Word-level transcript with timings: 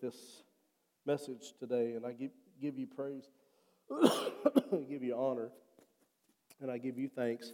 this 0.00 0.42
message 1.06 1.54
today, 1.58 1.94
and 1.94 2.06
I 2.06 2.12
give, 2.12 2.30
give 2.60 2.78
you 2.78 2.86
praise, 2.86 3.24
I 3.90 4.20
give 4.88 5.02
you 5.02 5.16
honor, 5.16 5.50
and 6.60 6.70
I 6.70 6.78
give 6.78 6.98
you 6.98 7.08
thanks 7.08 7.52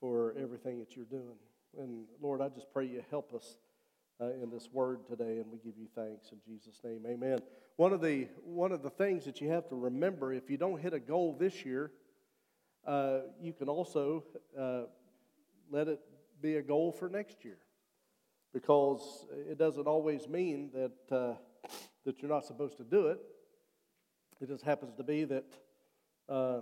for 0.00 0.34
everything 0.38 0.78
that 0.78 0.96
you're 0.96 1.04
doing. 1.06 1.36
And 1.78 2.04
Lord, 2.20 2.40
I 2.40 2.48
just 2.48 2.72
pray 2.72 2.86
you 2.86 3.02
help 3.10 3.34
us 3.34 3.56
uh, 4.20 4.30
in 4.42 4.50
this 4.50 4.68
word 4.72 5.06
today, 5.08 5.38
and 5.38 5.46
we 5.50 5.58
give 5.58 5.76
you 5.78 5.88
thanks 5.94 6.30
in 6.32 6.38
Jesus' 6.46 6.80
name. 6.84 7.04
Amen. 7.06 7.38
One 7.76 7.92
of 7.92 8.00
the 8.00 8.28
one 8.44 8.72
of 8.72 8.82
the 8.82 8.90
things 8.90 9.24
that 9.24 9.40
you 9.40 9.50
have 9.50 9.68
to 9.68 9.74
remember 9.74 10.32
if 10.32 10.48
you 10.48 10.56
don't 10.56 10.80
hit 10.80 10.94
a 10.94 11.00
goal 11.00 11.36
this 11.38 11.64
year, 11.64 11.90
uh, 12.86 13.20
you 13.40 13.52
can 13.52 13.68
also 13.68 14.24
uh, 14.58 14.82
let 15.70 15.88
it 15.88 16.00
be 16.40 16.56
a 16.56 16.62
goal 16.62 16.92
for 16.92 17.08
next 17.08 17.44
year, 17.44 17.58
because 18.54 19.26
it 19.50 19.58
doesn't 19.58 19.86
always 19.86 20.26
mean 20.28 20.70
that 20.72 21.14
uh, 21.14 21.34
that 22.06 22.22
you're 22.22 22.30
not 22.30 22.46
supposed 22.46 22.78
to 22.78 22.84
do 22.84 23.08
it. 23.08 23.18
It 24.40 24.48
just 24.48 24.64
happens 24.64 24.94
to 24.96 25.02
be 25.02 25.24
that 25.24 25.44
uh, 26.28 26.60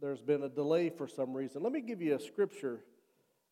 there's 0.00 0.22
been 0.22 0.42
a 0.42 0.48
delay 0.48 0.88
for 0.88 1.06
some 1.06 1.34
reason. 1.34 1.62
Let 1.62 1.72
me 1.72 1.80
give 1.80 2.00
you 2.00 2.14
a 2.14 2.20
scripture 2.20 2.80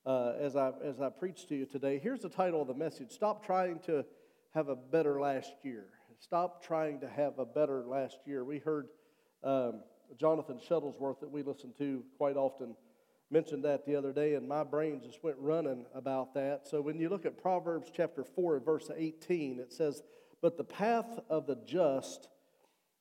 uh, 0.07 0.33
as, 0.41 0.57
I, 0.57 0.73
as 0.84 1.01
I 1.01 1.09
preach 1.09 1.47
to 1.48 1.55
you 1.55 1.67
today. 1.67 1.98
Here's 1.98 2.21
the 2.21 2.29
title 2.29 2.62
of 2.62 2.69
the 2.69 2.75
message 2.75 3.11
Stop 3.11 3.45
trying 3.45 3.79
to 3.81 4.05
have 4.55 4.69
a 4.69 4.77
better 4.77 5.20
last 5.20 5.53
year. 5.62 5.87
Stop 6.19 6.65
trying 6.65 7.01
to 7.01 7.09
have 7.09 7.39
a 7.39 7.47
better 7.47 7.84
last 7.87 8.19
year. 8.27 8.45
We 8.45 8.59
heard 8.59 8.89
um, 9.43 9.83
Jonathan 10.19 10.59
Shuttlesworth, 10.59 11.20
that 11.20 11.31
we 11.31 11.43
listen 11.43 11.73
to 11.79 12.05
quite 12.19 12.37
often, 12.37 12.75
mentioned 13.30 13.65
that 13.65 13.87
the 13.87 13.95
other 13.95 14.12
day, 14.12 14.34
and 14.34 14.48
my 14.48 14.65
brain 14.65 15.01
just 15.05 15.23
went 15.23 15.37
running 15.39 15.87
about 15.95 16.34
that. 16.34 16.66
So 16.66 16.80
when 16.80 16.98
you 16.98 17.09
look 17.09 17.25
at 17.25 17.41
Proverbs 17.41 17.91
chapter 17.95 18.25
4 18.25 18.61
verse 18.61 18.91
18, 18.95 19.61
it 19.61 19.73
says, 19.73 20.03
But 20.43 20.56
the 20.56 20.65
path 20.65 21.19
of 21.29 21.47
the 21.47 21.56
just 21.65 22.29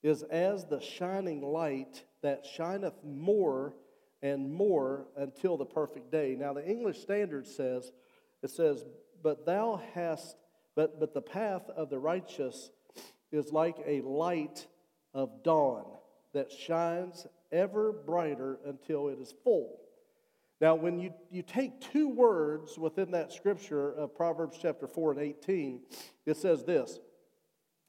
is 0.04 0.24
as 0.24 0.66
the 0.66 0.80
shining 0.80 1.42
light 1.42 2.04
that 2.22 2.46
shineth 2.46 3.04
more 3.04 3.74
and 4.22 4.52
more 4.52 5.08
until 5.18 5.58
the 5.58 5.66
perfect 5.66 6.12
day. 6.12 6.36
Now, 6.38 6.54
the 6.54 6.66
English 6.66 7.00
Standard 7.00 7.48
says, 7.48 7.92
it 8.44 8.52
says, 8.52 8.86
But 9.24 9.46
thou 9.46 9.82
hast, 9.94 10.38
but, 10.76 11.00
but 11.00 11.14
the 11.14 11.22
path 11.22 11.70
of 11.76 11.90
the 11.90 12.00
righteous 12.00 12.70
is 13.32 13.52
like 13.52 13.78
a 13.86 14.02
light 14.02 14.68
of 15.14 15.44
dawn 15.44 15.86
that 16.34 16.52
shines 16.52 17.26
ever 17.52 17.92
brighter 17.92 18.60
until 18.66 19.10
it 19.10 19.20
is 19.20 19.34
full. 19.44 19.80
Now, 20.62 20.76
when 20.76 21.00
you, 21.00 21.14
you 21.32 21.42
take 21.42 21.80
two 21.80 22.10
words 22.10 22.78
within 22.78 23.12
that 23.12 23.32
scripture 23.32 23.94
of 23.94 24.14
Proverbs 24.14 24.58
chapter 24.62 24.88
4 24.88 25.14
and 25.14 25.22
18, 25.22 25.82
it 26.26 26.36
says 26.36 26.66
this 26.66 27.00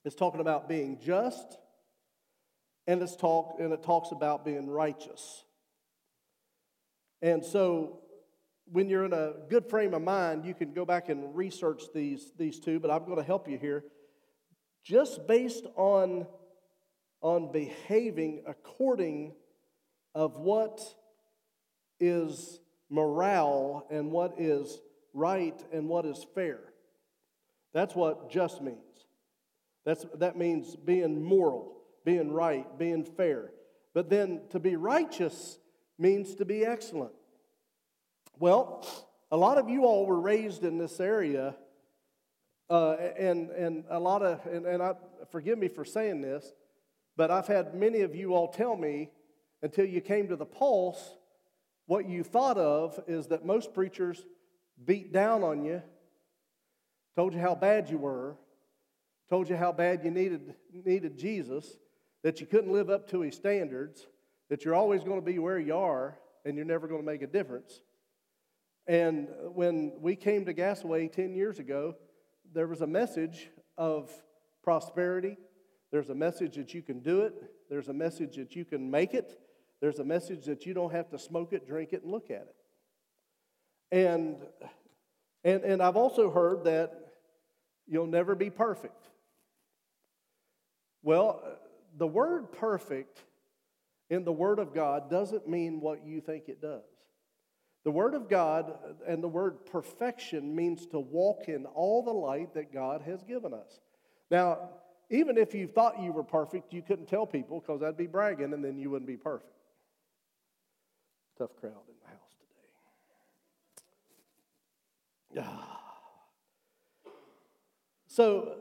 it's 0.04 0.14
talking 0.14 0.40
about 0.40 0.68
being 0.68 0.98
just, 1.00 1.58
and, 2.86 3.02
it's 3.02 3.16
talk, 3.16 3.56
and 3.58 3.72
it 3.72 3.82
talks 3.82 4.12
about 4.12 4.44
being 4.44 4.68
righteous. 4.68 5.44
And 7.22 7.44
so 7.44 8.00
when 8.70 8.88
you're 8.88 9.05
in 9.05 9.12
a 9.12 9.32
good 9.48 9.68
frame 9.68 9.92
of 9.92 10.02
mind, 10.02 10.44
you 10.44 10.55
can 10.55 10.72
go 10.72 10.84
back 10.84 11.08
and 11.08 11.34
research 11.34 11.82
these, 11.92 12.32
these 12.38 12.60
two, 12.60 12.78
but 12.78 12.90
I'm 12.90 13.05
going 13.05 13.16
to 13.16 13.24
help 13.24 13.48
you 13.48 13.58
here. 13.58 13.84
Just 14.84 15.27
based 15.27 15.66
on, 15.77 16.27
on 17.20 17.52
behaving 17.52 18.44
according 18.46 19.34
of 20.14 20.36
what 20.36 20.80
is 22.00 22.60
morale 22.88 23.86
and 23.90 24.10
what 24.10 24.34
is 24.38 24.80
right 25.14 25.62
and 25.72 25.88
what 25.88 26.06
is 26.06 26.26
fair. 26.34 26.60
That's 27.72 27.94
what 27.94 28.30
just 28.30 28.60
means. 28.60 28.78
That's, 29.84 30.04
that 30.16 30.36
means 30.36 30.76
being 30.76 31.22
moral, 31.22 31.76
being 32.04 32.32
right, 32.32 32.66
being 32.78 33.04
fair. 33.04 33.52
But 33.94 34.10
then 34.10 34.40
to 34.50 34.58
be 34.58 34.76
righteous 34.76 35.58
means 35.98 36.34
to 36.36 36.44
be 36.44 36.64
excellent. 36.64 37.12
Well, 38.39 38.86
a 39.30 39.36
lot 39.36 39.58
of 39.58 39.68
you 39.68 39.84
all 39.84 40.06
were 40.06 40.20
raised 40.20 40.64
in 40.64 40.78
this 40.78 40.98
area, 40.98 41.55
uh, 42.68 42.92
and, 43.18 43.50
and 43.50 43.84
a 43.90 43.98
lot 43.98 44.22
of, 44.22 44.44
and, 44.46 44.66
and 44.66 44.83
I, 44.83 44.94
forgive 45.30 45.58
me 45.58 45.68
for 45.68 45.84
saying 45.84 46.22
this, 46.22 46.52
but 47.16 47.30
I've 47.30 47.46
had 47.46 47.74
many 47.74 48.00
of 48.00 48.14
you 48.14 48.34
all 48.34 48.48
tell 48.48 48.77
me 48.77 49.10
until 49.62 49.84
you 49.84 50.00
came 50.00 50.28
to 50.28 50.36
the 50.36 50.46
pulse, 50.46 51.16
what 51.90 52.08
you 52.08 52.23
thought 52.23 52.56
of 52.56 53.01
is 53.08 53.27
that 53.27 53.45
most 53.45 53.74
preachers 53.74 54.24
beat 54.86 55.12
down 55.12 55.42
on 55.42 55.64
you, 55.64 55.83
told 57.17 57.34
you 57.34 57.40
how 57.40 57.52
bad 57.52 57.90
you 57.90 57.98
were, 57.98 58.36
told 59.28 59.48
you 59.48 59.56
how 59.56 59.73
bad 59.73 60.05
you 60.05 60.11
needed, 60.12 60.55
needed 60.73 61.18
Jesus, 61.18 61.78
that 62.23 62.40
you 62.40 62.46
couldn't 62.46 62.73
live 62.73 62.90
up 62.90 63.11
to 63.11 63.23
his 63.23 63.34
standards, 63.34 64.06
that 64.51 64.64
you're 64.64 64.77
always 64.77 65.02
going 65.02 65.18
to 65.18 65.27
be 65.27 65.40
where 65.40 65.58
you 65.58 65.77
are 65.77 66.17
and 66.45 66.55
you're 66.55 66.64
never 66.64 66.86
going 66.86 67.01
to 67.01 67.05
make 67.05 67.23
a 67.23 67.27
difference. 67.27 67.80
And 68.86 69.27
when 69.52 69.95
we 69.98 70.14
came 70.14 70.45
to 70.45 70.55
Gassaway 70.55 71.11
10 71.11 71.34
years 71.34 71.58
ago, 71.58 71.96
there 72.55 72.68
was 72.68 72.83
a 72.83 72.86
message 72.86 73.51
of 73.77 74.12
prosperity. 74.62 75.36
There's 75.90 76.11
a 76.11 76.14
message 76.14 76.55
that 76.55 76.72
you 76.72 76.83
can 76.83 77.01
do 77.01 77.22
it. 77.22 77.34
There's 77.68 77.89
a 77.89 77.92
message 77.92 78.36
that 78.36 78.55
you 78.55 78.64
can 78.64 78.89
make 78.92 79.12
it. 79.12 79.40
There's 79.80 79.98
a 79.98 80.05
message 80.05 80.45
that 80.46 80.67
you 80.67 80.74
don't 80.74 80.92
have 80.92 81.11
to 81.11 81.18
smoke 81.18 81.52
it, 81.52 81.67
drink 81.67 81.92
it, 81.92 82.02
and 82.02 82.13
look 82.13 82.30
at 82.30 82.46
it. 82.48 82.57
And, 83.92 84.36
and, 85.42 85.63
and 85.64 85.83
I've 85.83 85.96
also 85.96 86.30
heard 86.30 86.64
that 86.64 86.92
you'll 87.86 88.07
never 88.07 88.35
be 88.35 88.51
perfect. 88.51 89.08
Well, 91.02 91.42
the 91.96 92.07
word 92.07 92.52
perfect 92.52 93.23
in 94.11 94.24
the 94.24 94.33
Word 94.33 94.58
of 94.58 94.74
God 94.74 95.08
doesn't 95.08 95.48
mean 95.48 95.80
what 95.80 96.05
you 96.05 96.20
think 96.20 96.48
it 96.48 96.61
does. 96.61 96.83
The 97.85 97.92
Word 97.92 98.14
of 98.14 98.29
God 98.29 98.77
and 99.07 99.23
the 99.23 99.29
word 99.29 99.64
perfection 99.64 100.55
means 100.55 100.86
to 100.89 100.98
walk 100.98 101.48
in 101.48 101.64
all 101.64 102.02
the 102.02 102.13
light 102.13 102.52
that 102.55 102.74
God 102.74 103.01
has 103.02 103.23
given 103.23 103.55
us. 103.55 103.80
Now, 104.30 104.70
even 105.08 105.39
if 105.39 105.55
you 105.55 105.67
thought 105.67 106.02
you 106.02 106.13
were 106.13 106.24
perfect, 106.24 106.74
you 106.74 106.83
couldn't 106.83 107.07
tell 107.07 107.27
people 107.27 107.61
because 107.61 107.80
that'd 107.80 107.96
be 107.96 108.07
bragging 108.07 108.52
and 108.52 108.63
then 108.63 108.79
you 108.79 108.90
wouldn't 108.90 109.08
be 109.08 109.17
perfect. 109.17 109.51
Tough 111.40 111.56
crowd 111.56 111.73
in 111.89 111.95
the 112.02 112.08
house 112.11 112.36
today. 115.33 115.48
Ah. 115.48 115.80
So, 118.08 118.56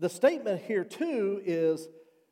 the 0.00 0.08
statement 0.08 0.60
here, 0.62 0.82
too, 0.82 1.40
is 1.44 1.88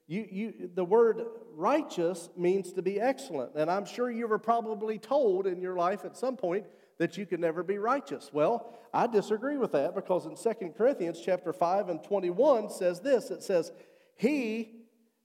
you, 0.08 0.26
you, 0.28 0.70
the 0.74 0.84
word 0.84 1.22
righteous 1.54 2.30
means 2.36 2.72
to 2.72 2.82
be 2.82 3.00
excellent. 3.00 3.54
And 3.54 3.70
I'm 3.70 3.84
sure 3.84 4.10
you 4.10 4.26
were 4.26 4.40
probably 4.40 4.98
told 4.98 5.46
in 5.46 5.60
your 5.60 5.76
life 5.76 6.04
at 6.04 6.16
some 6.16 6.36
point 6.36 6.66
that 6.98 7.16
you 7.16 7.24
could 7.24 7.38
never 7.38 7.62
be 7.62 7.78
righteous. 7.78 8.30
Well, 8.32 8.74
I 8.92 9.06
disagree 9.06 9.56
with 9.56 9.70
that 9.70 9.94
because 9.94 10.26
in 10.26 10.34
2 10.34 10.70
Corinthians 10.76 11.20
chapter 11.24 11.52
5 11.52 11.90
and 11.90 12.02
21 12.02 12.70
says 12.70 12.98
this. 12.98 13.30
It 13.30 13.44
says, 13.44 13.70
He, 14.16 14.80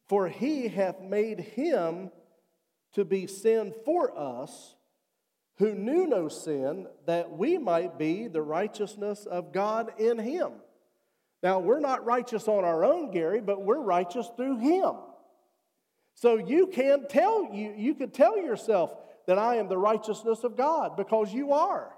for 0.07 0.28
he 0.28 0.67
hath 0.67 1.01
made 1.01 1.39
him 1.39 2.11
to 2.94 3.06
be 3.06 3.28
sin 3.28 3.74
for 3.85 4.18
us 4.18 4.75
who 5.57 5.75
knew 5.75 6.07
no 6.07 6.28
sin, 6.28 6.88
that 7.06 7.31
we 7.31 7.57
might 7.57 7.97
be 7.97 8.28
the 8.28 8.41
righteousness 8.41 9.25
of 9.25 9.53
God 9.53 9.91
in 10.00 10.18
him. 10.18 10.53
Now, 11.44 11.59
we're 11.59 11.79
not 11.79 12.06
righteous 12.06 12.47
on 12.47 12.63
our 12.63 12.85
own, 12.85 13.12
Gary, 13.12 13.41
but 13.41 13.63
we're 13.63 13.79
righteous 13.79 14.29
through 14.35 14.59
Him. 14.59 14.94
So 16.13 16.38
you 16.38 16.68
can 16.68 17.07
tell 17.07 17.50
you 17.52 17.74
you 17.75 17.96
can 17.96 18.12
tell 18.12 18.38
yourself 18.38 18.94
that 19.25 19.40
I 19.40 19.56
am 19.56 19.68
the 19.68 19.78
righteousness 19.78 20.44
of 20.44 20.56
God 20.56 20.96
because 20.97 21.34
you 21.34 21.53
are. 21.53 21.91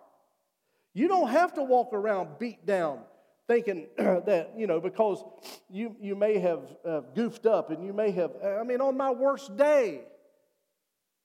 You 0.93 1.07
don't 1.07 1.29
have 1.29 1.55
to 1.55 1.63
walk 1.63 1.93
around 1.93 2.39
beat 2.39 2.65
down 2.65 2.99
thinking 3.47 3.87
that, 3.97 4.53
you 4.55 4.67
know, 4.67 4.79
because 4.79 5.23
you, 5.69 5.95
you 5.99 6.15
may 6.15 6.37
have 6.37 6.61
uh, 6.85 7.01
goofed 7.13 7.45
up 7.45 7.71
and 7.71 7.83
you 7.83 7.91
may 7.91 8.11
have, 8.11 8.31
I 8.41 8.63
mean, 8.63 8.79
on 8.79 8.95
my 8.95 9.11
worst 9.11 9.57
day, 9.57 10.01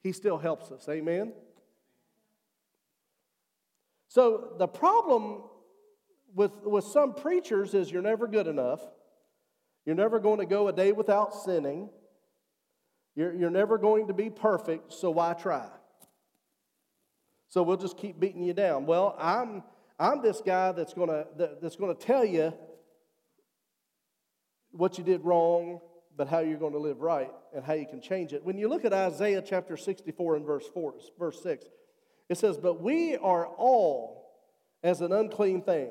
He 0.02 0.12
still 0.12 0.38
helps 0.38 0.70
us. 0.70 0.88
Amen? 0.88 1.32
So 4.08 4.54
the 4.58 4.66
problem 4.66 5.42
with, 6.34 6.52
with 6.64 6.84
some 6.84 7.14
preachers 7.14 7.74
is 7.74 7.90
you're 7.90 8.02
never 8.02 8.26
good 8.26 8.46
enough. 8.46 8.80
You're 9.84 9.96
never 9.96 10.18
going 10.18 10.38
to 10.38 10.46
go 10.46 10.68
a 10.68 10.72
day 10.72 10.92
without 10.92 11.34
sinning. 11.34 11.90
You're, 13.14 13.34
you're 13.34 13.50
never 13.50 13.78
going 13.78 14.08
to 14.08 14.12
be 14.14 14.30
perfect, 14.30 14.92
so 14.92 15.10
why 15.10 15.34
try? 15.34 15.66
So 17.48 17.62
we'll 17.62 17.78
just 17.78 17.96
keep 17.96 18.20
beating 18.20 18.42
you 18.42 18.52
down. 18.52 18.86
Well, 18.86 19.16
I'm, 19.18 19.62
I'm 19.98 20.22
this 20.22 20.40
guy 20.44 20.72
that's 20.72 20.94
going 20.94 21.08
to, 21.08 21.26
that, 21.38 21.60
that's 21.62 21.76
going 21.76 21.96
to 21.96 22.00
tell 22.00 22.24
you 22.24 22.52
what 24.70 24.98
you 24.98 25.04
did 25.04 25.24
wrong, 25.24 25.80
but 26.18 26.28
how 26.28 26.40
you're 26.40 26.58
going 26.58 26.72
to 26.72 26.78
live 26.78 27.00
right 27.00 27.30
and 27.54 27.64
how 27.64 27.72
you 27.72 27.86
can 27.86 28.00
change 28.02 28.32
it. 28.32 28.44
When 28.44 28.58
you 28.58 28.68
look 28.68 28.84
at 28.84 28.92
Isaiah 28.92 29.40
chapter 29.40 29.76
64 29.76 30.36
and 30.36 30.44
verse 30.44 30.66
4, 30.74 30.94
verse 31.18 31.40
6, 31.42 31.64
it 32.28 32.36
says, 32.36 32.58
But 32.58 32.82
we 32.82 33.16
are 33.16 33.46
all 33.46 34.34
as 34.82 35.00
an 35.00 35.12
unclean 35.12 35.62
thing 35.62 35.90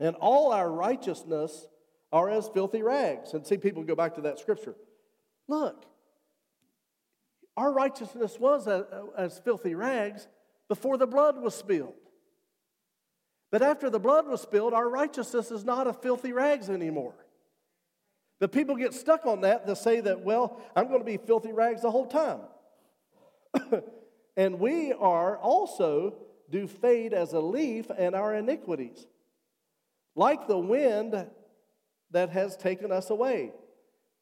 and 0.00 0.16
all 0.16 0.52
our 0.52 0.68
righteousness 0.68 1.68
are 2.10 2.28
as 2.28 2.48
filthy 2.48 2.82
rags. 2.82 3.34
And 3.34 3.46
see, 3.46 3.58
people 3.58 3.84
go 3.84 3.94
back 3.94 4.14
to 4.16 4.22
that 4.22 4.38
scripture. 4.38 4.74
Look, 5.46 5.84
our 7.56 7.72
righteousness 7.72 8.36
was 8.40 8.66
as 9.16 9.38
filthy 9.40 9.74
rags 9.74 10.26
before 10.68 10.96
the 10.96 11.06
blood 11.06 11.40
was 11.40 11.54
spilled. 11.54 11.94
But 13.50 13.60
after 13.60 13.90
the 13.90 14.00
blood 14.00 14.26
was 14.26 14.40
spilled, 14.40 14.72
our 14.72 14.88
righteousness 14.88 15.50
is 15.50 15.64
not 15.64 15.86
a 15.86 15.92
filthy 15.92 16.32
rags 16.32 16.70
anymore. 16.70 17.14
But 18.42 18.50
people 18.50 18.74
get 18.74 18.92
stuck 18.92 19.24
on 19.24 19.42
that. 19.42 19.66
They'll 19.66 19.76
say 19.76 20.00
that, 20.00 20.22
well, 20.22 20.60
I'm 20.74 20.88
going 20.88 20.98
to 20.98 21.04
be 21.04 21.16
filthy 21.16 21.52
rags 21.52 21.82
the 21.82 21.92
whole 21.92 22.08
time. 22.08 22.40
and 24.36 24.58
we 24.58 24.92
are 24.92 25.38
also 25.38 26.16
do 26.50 26.66
fade 26.66 27.12
as 27.12 27.34
a 27.34 27.38
leaf 27.38 27.86
and 27.96 28.16
our 28.16 28.34
iniquities, 28.34 29.06
like 30.16 30.48
the 30.48 30.58
wind 30.58 31.24
that 32.10 32.30
has 32.30 32.56
taken 32.56 32.90
us 32.90 33.10
away. 33.10 33.52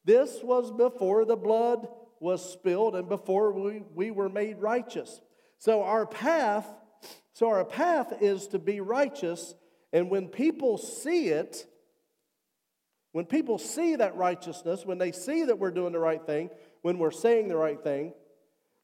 This 0.05 0.43
was 0.43 0.71
before 0.71 1.25
the 1.25 1.35
blood 1.35 1.87
was 2.19 2.47
spilled 2.47 2.95
and 2.95 3.09
before 3.09 3.51
we, 3.51 3.81
we 3.95 4.11
were 4.11 4.29
made 4.29 4.59
righteous. 4.59 5.19
So 5.57 5.81
our 5.81 6.05
path, 6.05 6.67
so 7.33 7.49
our 7.49 7.65
path 7.65 8.13
is 8.21 8.45
to 8.49 8.59
be 8.59 8.81
righteous, 8.81 9.55
and 9.91 10.11
when 10.11 10.27
people 10.27 10.77
see 10.77 11.29
it, 11.29 11.65
when 13.11 13.25
people 13.25 13.57
see 13.57 13.95
that 13.97 14.15
righteousness, 14.15 14.85
when 14.85 14.97
they 14.97 15.11
see 15.11 15.43
that 15.43 15.59
we're 15.59 15.71
doing 15.71 15.93
the 15.93 15.99
right 15.99 16.25
thing, 16.25 16.49
when 16.81 16.97
we're 16.97 17.11
saying 17.11 17.47
the 17.47 17.57
right 17.57 17.81
thing, 17.83 18.13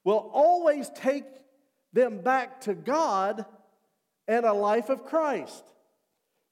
will 0.03 0.29
always 0.33 0.89
take 0.95 1.25
them 1.93 2.19
back 2.19 2.61
to 2.61 2.73
God 2.73 3.45
and 4.27 4.45
a 4.45 4.53
life 4.53 4.89
of 4.89 5.05
Christ. 5.05 5.63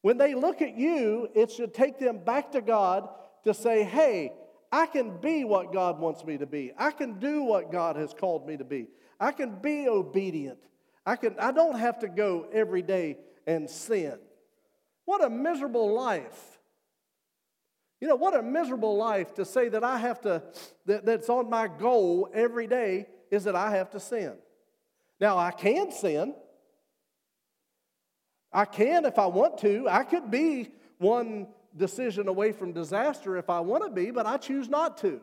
When 0.02 0.18
they 0.18 0.36
look 0.36 0.62
at 0.62 0.78
you, 0.78 1.30
it 1.36 1.52
should 1.52 1.74
take 1.74 2.00
them 2.00 2.20
back 2.20 2.52
to 2.54 2.62
God 2.62 3.10
to 3.44 3.54
say, 3.54 3.84
hey, 3.84 4.34
I 4.72 4.86
can 4.88 5.18
be 5.18 5.44
what 5.44 5.74
God 5.74 6.00
wants 6.00 6.24
me 6.26 6.38
to 6.38 6.46
be. 6.46 6.74
I 6.78 6.92
can 6.92 7.20
do 7.20 7.44
what 7.44 7.72
God 7.72 7.96
has 7.96 8.14
called 8.14 8.48
me 8.48 8.58
to 8.58 8.64
be. 8.64 8.88
I 9.20 9.32
can 9.32 9.56
be 9.62 9.88
obedient. 9.88 10.60
I, 11.06 11.16
can, 11.16 11.36
I 11.40 11.52
don't 11.52 11.80
have 11.80 12.00
to 12.00 12.08
go 12.08 12.48
every 12.52 12.82
day 12.82 13.18
and 13.48 13.70
sin. 13.70 14.18
What 15.06 15.24
a 15.24 15.30
miserable 15.30 15.94
life. 15.94 16.55
You 18.06 18.10
know, 18.10 18.18
what 18.18 18.36
a 18.36 18.44
miserable 18.44 18.98
life 18.98 19.34
to 19.34 19.44
say 19.44 19.68
that 19.68 19.84
I 19.84 19.98
have 19.98 20.22
to, 20.22 20.44
that, 20.86 21.08
that's 21.08 21.28
on 21.28 21.50
my 21.50 21.68
goal 21.68 22.30
every 22.36 22.68
day 22.68 23.08
is 23.32 23.46
that 23.46 23.56
I 23.56 23.72
have 23.72 23.90
to 23.90 24.00
sin. 24.00 24.36
Now, 25.20 25.40
I 25.40 25.50
can 25.50 25.92
sin. 25.92 26.36
I 28.54 28.66
can 28.66 29.06
if 29.06 29.18
I 29.18 29.26
want 29.26 29.58
to. 29.62 29.88
I 29.90 30.04
could 30.04 30.30
be 30.30 30.70
one 31.00 31.48
decision 31.76 32.28
away 32.28 32.52
from 32.52 32.74
disaster 32.74 33.38
if 33.38 33.50
I 33.50 33.62
want 33.62 33.84
to 33.86 33.90
be, 33.90 34.12
but 34.12 34.28
I 34.28 34.38
choose 34.38 34.70
not 34.70 35.00
to. 35.00 35.20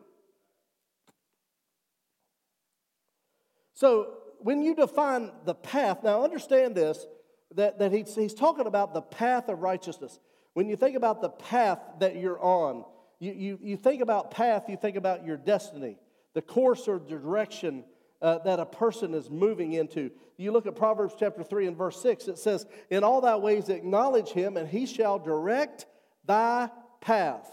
So, 3.75 4.15
when 4.41 4.61
you 4.61 4.75
define 4.75 5.31
the 5.45 5.55
path, 5.55 6.03
now 6.03 6.25
understand 6.25 6.75
this 6.75 7.07
that, 7.55 7.79
that 7.79 7.93
he's, 7.93 8.13
he's 8.13 8.35
talking 8.35 8.67
about 8.67 8.93
the 8.93 9.03
path 9.03 9.49
of 9.49 9.61
righteousness. 9.61 10.19
When 10.55 10.69
you 10.69 10.77
think 10.77 10.97
about 10.97 11.23
the 11.23 11.31
path 11.31 11.81
that 12.01 12.17
you're 12.17 12.41
on, 12.41 12.85
you, 13.19 13.33
you, 13.33 13.59
you 13.63 13.77
think 13.77 14.03
about 14.03 14.31
path, 14.31 14.65
you 14.69 14.77
think 14.77 14.97
about 14.97 15.25
your 15.25 15.37
destiny, 15.37 15.97
the 16.35 16.43
course 16.43 16.89
or 16.89 16.99
direction 16.99 17.85
uh, 18.21 18.39
that 18.39 18.61
a 18.61 18.67
person 18.67 19.15
is 19.15 19.31
moving 19.31 19.73
into. 19.73 20.11
You 20.37 20.53
look 20.53 20.67
at 20.67 20.77
Proverbs 20.77 21.15
chapter 21.19 21.43
3 21.43 21.69
and 21.69 21.77
verse 21.77 22.01
6, 22.03 22.29
it 22.29 22.39
says, 22.39 22.67
In 22.91 23.05
all 23.05 23.21
thy 23.21 23.37
ways 23.37 23.69
acknowledge 23.69 24.31
him, 24.31 24.57
and 24.57 24.69
he 24.69 24.87
shall 24.87 25.19
direct 25.19 25.87
thy 26.25 26.71
path. 27.01 27.51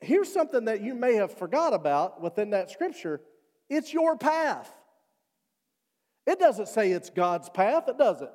Here's 0.00 0.32
something 0.32 0.66
that 0.66 0.82
you 0.82 0.94
may 0.94 1.14
have 1.14 1.36
forgot 1.36 1.72
about 1.72 2.20
within 2.20 2.50
that 2.50 2.70
scripture 2.70 3.20
it's 3.68 3.92
your 3.92 4.16
path. 4.16 4.72
It 6.26 6.38
doesn't 6.38 6.68
say 6.68 6.90
it's 6.90 7.10
God's 7.10 7.48
path, 7.48 7.88
it 7.88 7.98
doesn't. 7.98 8.30
It 8.30 8.32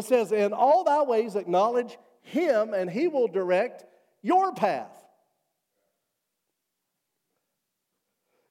says, 0.00 0.32
In 0.32 0.52
all 0.52 0.84
thy 0.84 1.02
ways 1.02 1.36
acknowledge 1.36 1.98
him, 2.22 2.74
and 2.74 2.90
he 2.90 3.08
will 3.08 3.28
direct 3.28 3.84
your 4.22 4.52
path. 4.52 4.92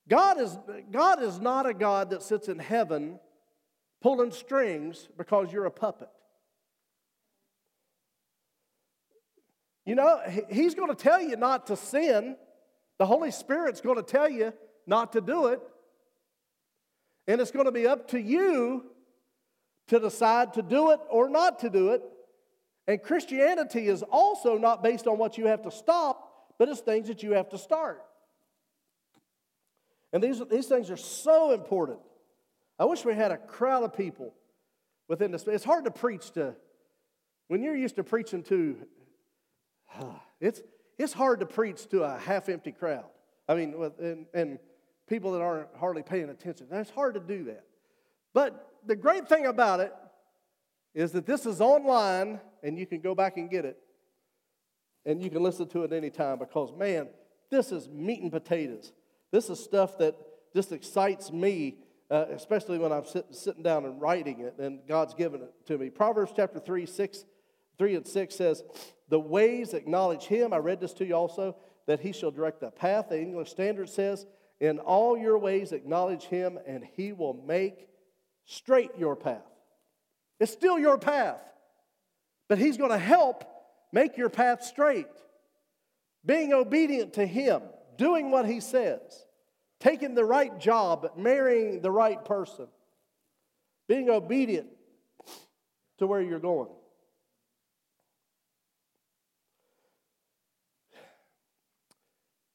God 0.09 0.39
is, 0.41 0.57
God 0.91 1.21
is 1.21 1.39
not 1.39 1.67
a 1.67 1.73
God 1.73 2.09
that 2.09 2.23
sits 2.23 2.49
in 2.49 2.57
heaven 2.57 3.19
pulling 4.01 4.31
strings 4.31 5.07
because 5.17 5.53
you're 5.53 5.65
a 5.65 5.71
puppet. 5.71 6.09
You 9.85 9.95
know, 9.95 10.19
He's 10.49 10.75
going 10.75 10.89
to 10.89 10.95
tell 10.95 11.21
you 11.21 11.35
not 11.35 11.67
to 11.67 11.75
sin. 11.75 12.35
The 12.97 13.05
Holy 13.05 13.31
Spirit's 13.31 13.81
going 13.81 13.95
to 13.95 14.03
tell 14.03 14.29
you 14.29 14.53
not 14.85 15.13
to 15.13 15.21
do 15.21 15.47
it. 15.47 15.61
And 17.27 17.39
it's 17.39 17.51
going 17.51 17.65
to 17.65 17.71
be 17.71 17.87
up 17.87 18.09
to 18.09 18.19
you 18.19 18.85
to 19.89 19.99
decide 19.99 20.53
to 20.53 20.61
do 20.61 20.91
it 20.91 20.99
or 21.09 21.29
not 21.29 21.59
to 21.59 21.69
do 21.69 21.89
it. 21.89 22.03
And 22.87 23.01
Christianity 23.01 23.87
is 23.87 24.03
also 24.03 24.57
not 24.57 24.81
based 24.81 25.07
on 25.07 25.17
what 25.17 25.37
you 25.37 25.47
have 25.47 25.63
to 25.63 25.71
stop, 25.71 26.55
but 26.57 26.69
it's 26.69 26.79
things 26.79 27.07
that 27.07 27.21
you 27.21 27.33
have 27.33 27.49
to 27.49 27.57
start. 27.57 28.01
And 30.11 30.23
these, 30.23 30.41
these 30.49 30.67
things 30.67 30.89
are 30.89 30.97
so 30.97 31.51
important. 31.51 31.99
I 32.79 32.85
wish 32.85 33.05
we 33.05 33.13
had 33.13 33.31
a 33.31 33.37
crowd 33.37 33.83
of 33.83 33.95
people 33.95 34.33
within 35.07 35.31
this. 35.31 35.45
It's 35.47 35.63
hard 35.63 35.85
to 35.85 35.91
preach 35.91 36.31
to, 36.31 36.55
when 37.47 37.61
you're 37.61 37.75
used 37.75 37.97
to 37.97 38.03
preaching 38.03 38.43
to, 38.43 38.77
it's, 40.39 40.61
it's 40.97 41.13
hard 41.13 41.41
to 41.41 41.45
preach 41.45 41.87
to 41.89 42.03
a 42.03 42.17
half 42.17 42.49
empty 42.49 42.71
crowd. 42.71 43.05
I 43.47 43.55
mean, 43.55 43.73
and, 43.99 44.25
and 44.33 44.59
people 45.07 45.31
that 45.33 45.41
aren't 45.41 45.69
hardly 45.79 46.03
paying 46.03 46.29
attention. 46.29 46.67
It's 46.71 46.91
hard 46.91 47.15
to 47.15 47.19
do 47.19 47.45
that. 47.45 47.65
But 48.33 48.68
the 48.85 48.95
great 48.95 49.27
thing 49.27 49.45
about 49.45 49.79
it 49.79 49.93
is 50.93 51.11
that 51.11 51.25
this 51.25 51.45
is 51.45 51.61
online 51.61 52.39
and 52.63 52.77
you 52.77 52.85
can 52.85 52.99
go 52.99 53.15
back 53.15 53.37
and 53.37 53.49
get 53.49 53.65
it. 53.65 53.77
And 55.05 55.21
you 55.21 55.29
can 55.29 55.41
listen 55.41 55.67
to 55.69 55.83
it 55.83 55.93
anytime 55.93 56.39
because, 56.39 56.73
man, 56.77 57.07
this 57.49 57.71
is 57.71 57.87
meat 57.89 58.21
and 58.21 58.31
potatoes. 58.31 58.91
This 59.31 59.49
is 59.49 59.63
stuff 59.63 59.97
that 59.99 60.15
just 60.53 60.71
excites 60.71 61.31
me, 61.31 61.77
uh, 62.11 62.25
especially 62.31 62.77
when 62.79 62.91
I'm 62.91 63.05
sit, 63.05 63.25
sitting 63.31 63.63
down 63.63 63.85
and 63.85 64.01
writing 64.01 64.41
it 64.41 64.55
and 64.59 64.79
God's 64.87 65.13
given 65.13 65.41
it 65.41 65.53
to 65.67 65.77
me. 65.77 65.89
Proverbs 65.89 66.33
chapter 66.35 66.59
3, 66.59 66.85
6, 66.85 67.25
3 67.77 67.95
and 67.95 68.07
6 68.07 68.35
says, 68.35 68.63
The 69.07 69.19
ways 69.19 69.73
acknowledge 69.73 70.23
him. 70.23 70.53
I 70.53 70.57
read 70.57 70.79
this 70.79 70.93
to 70.93 71.05
you 71.05 71.15
also, 71.15 71.55
that 71.87 71.99
he 71.99 72.11
shall 72.11 72.31
direct 72.31 72.59
the 72.59 72.71
path. 72.71 73.09
The 73.09 73.19
English 73.19 73.49
Standard 73.49 73.89
says, 73.89 74.25
In 74.59 74.79
all 74.79 75.17
your 75.17 75.37
ways 75.37 75.71
acknowledge 75.71 76.23
him, 76.23 76.59
and 76.67 76.83
he 76.83 77.13
will 77.13 77.33
make 77.33 77.87
straight 78.49 78.89
your 78.97 79.15
path. 79.15 79.45
It's 80.39 80.51
still 80.51 80.79
your 80.79 80.97
path, 80.97 81.41
but 82.47 82.57
he's 82.57 82.77
going 82.77 82.89
to 82.89 82.97
help 82.97 83.43
make 83.91 84.17
your 84.17 84.29
path 84.29 84.63
straight. 84.63 85.05
Being 86.25 86.51
obedient 86.51 87.13
to 87.13 87.25
him 87.25 87.61
doing 87.97 88.31
what 88.31 88.47
he 88.47 88.59
says, 88.59 88.99
taking 89.79 90.15
the 90.15 90.25
right 90.25 90.59
job, 90.59 91.11
marrying 91.15 91.81
the 91.81 91.91
right 91.91 92.23
person, 92.25 92.67
being 93.87 94.09
obedient 94.09 94.67
to 95.99 96.07
where 96.07 96.21
you're 96.21 96.39
going. 96.39 96.69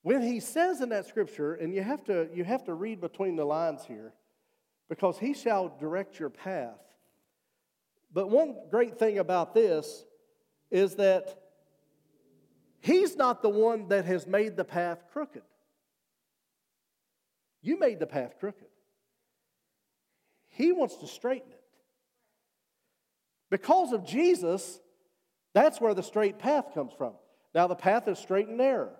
When 0.02 0.22
he 0.22 0.40
says 0.40 0.80
in 0.80 0.88
that 0.88 1.06
scripture, 1.06 1.54
and 1.54 1.72
you 1.72 1.82
have 1.82 2.02
to, 2.04 2.28
you 2.34 2.42
have 2.44 2.64
to 2.64 2.74
read 2.74 3.00
between 3.00 3.36
the 3.36 3.44
lines 3.44 3.84
here, 3.86 4.12
because 4.88 5.18
he 5.18 5.34
shall 5.34 5.76
direct 5.80 6.18
your 6.18 6.30
path. 6.30 6.78
But 8.12 8.30
one 8.30 8.56
great 8.70 8.98
thing 8.98 9.18
about 9.18 9.54
this 9.54 10.04
is 10.70 10.96
that 10.96 11.44
He's 12.84 13.16
not 13.16 13.40
the 13.40 13.48
one 13.48 13.88
that 13.88 14.04
has 14.04 14.26
made 14.26 14.56
the 14.56 14.64
path 14.64 15.04
crooked. 15.10 15.40
You 17.62 17.78
made 17.78 17.98
the 17.98 18.06
path 18.06 18.34
crooked. 18.38 18.68
He 20.48 20.70
wants 20.70 20.96
to 20.96 21.06
straighten 21.06 21.50
it. 21.50 21.64
Because 23.48 23.94
of 23.94 24.04
Jesus, 24.04 24.80
that's 25.54 25.80
where 25.80 25.94
the 25.94 26.02
straight 26.02 26.38
path 26.38 26.74
comes 26.74 26.92
from. 26.92 27.14
Now, 27.54 27.68
the 27.68 27.74
path 27.74 28.06
is 28.06 28.18
straight 28.18 28.48
and 28.48 28.58
narrow. 28.58 28.92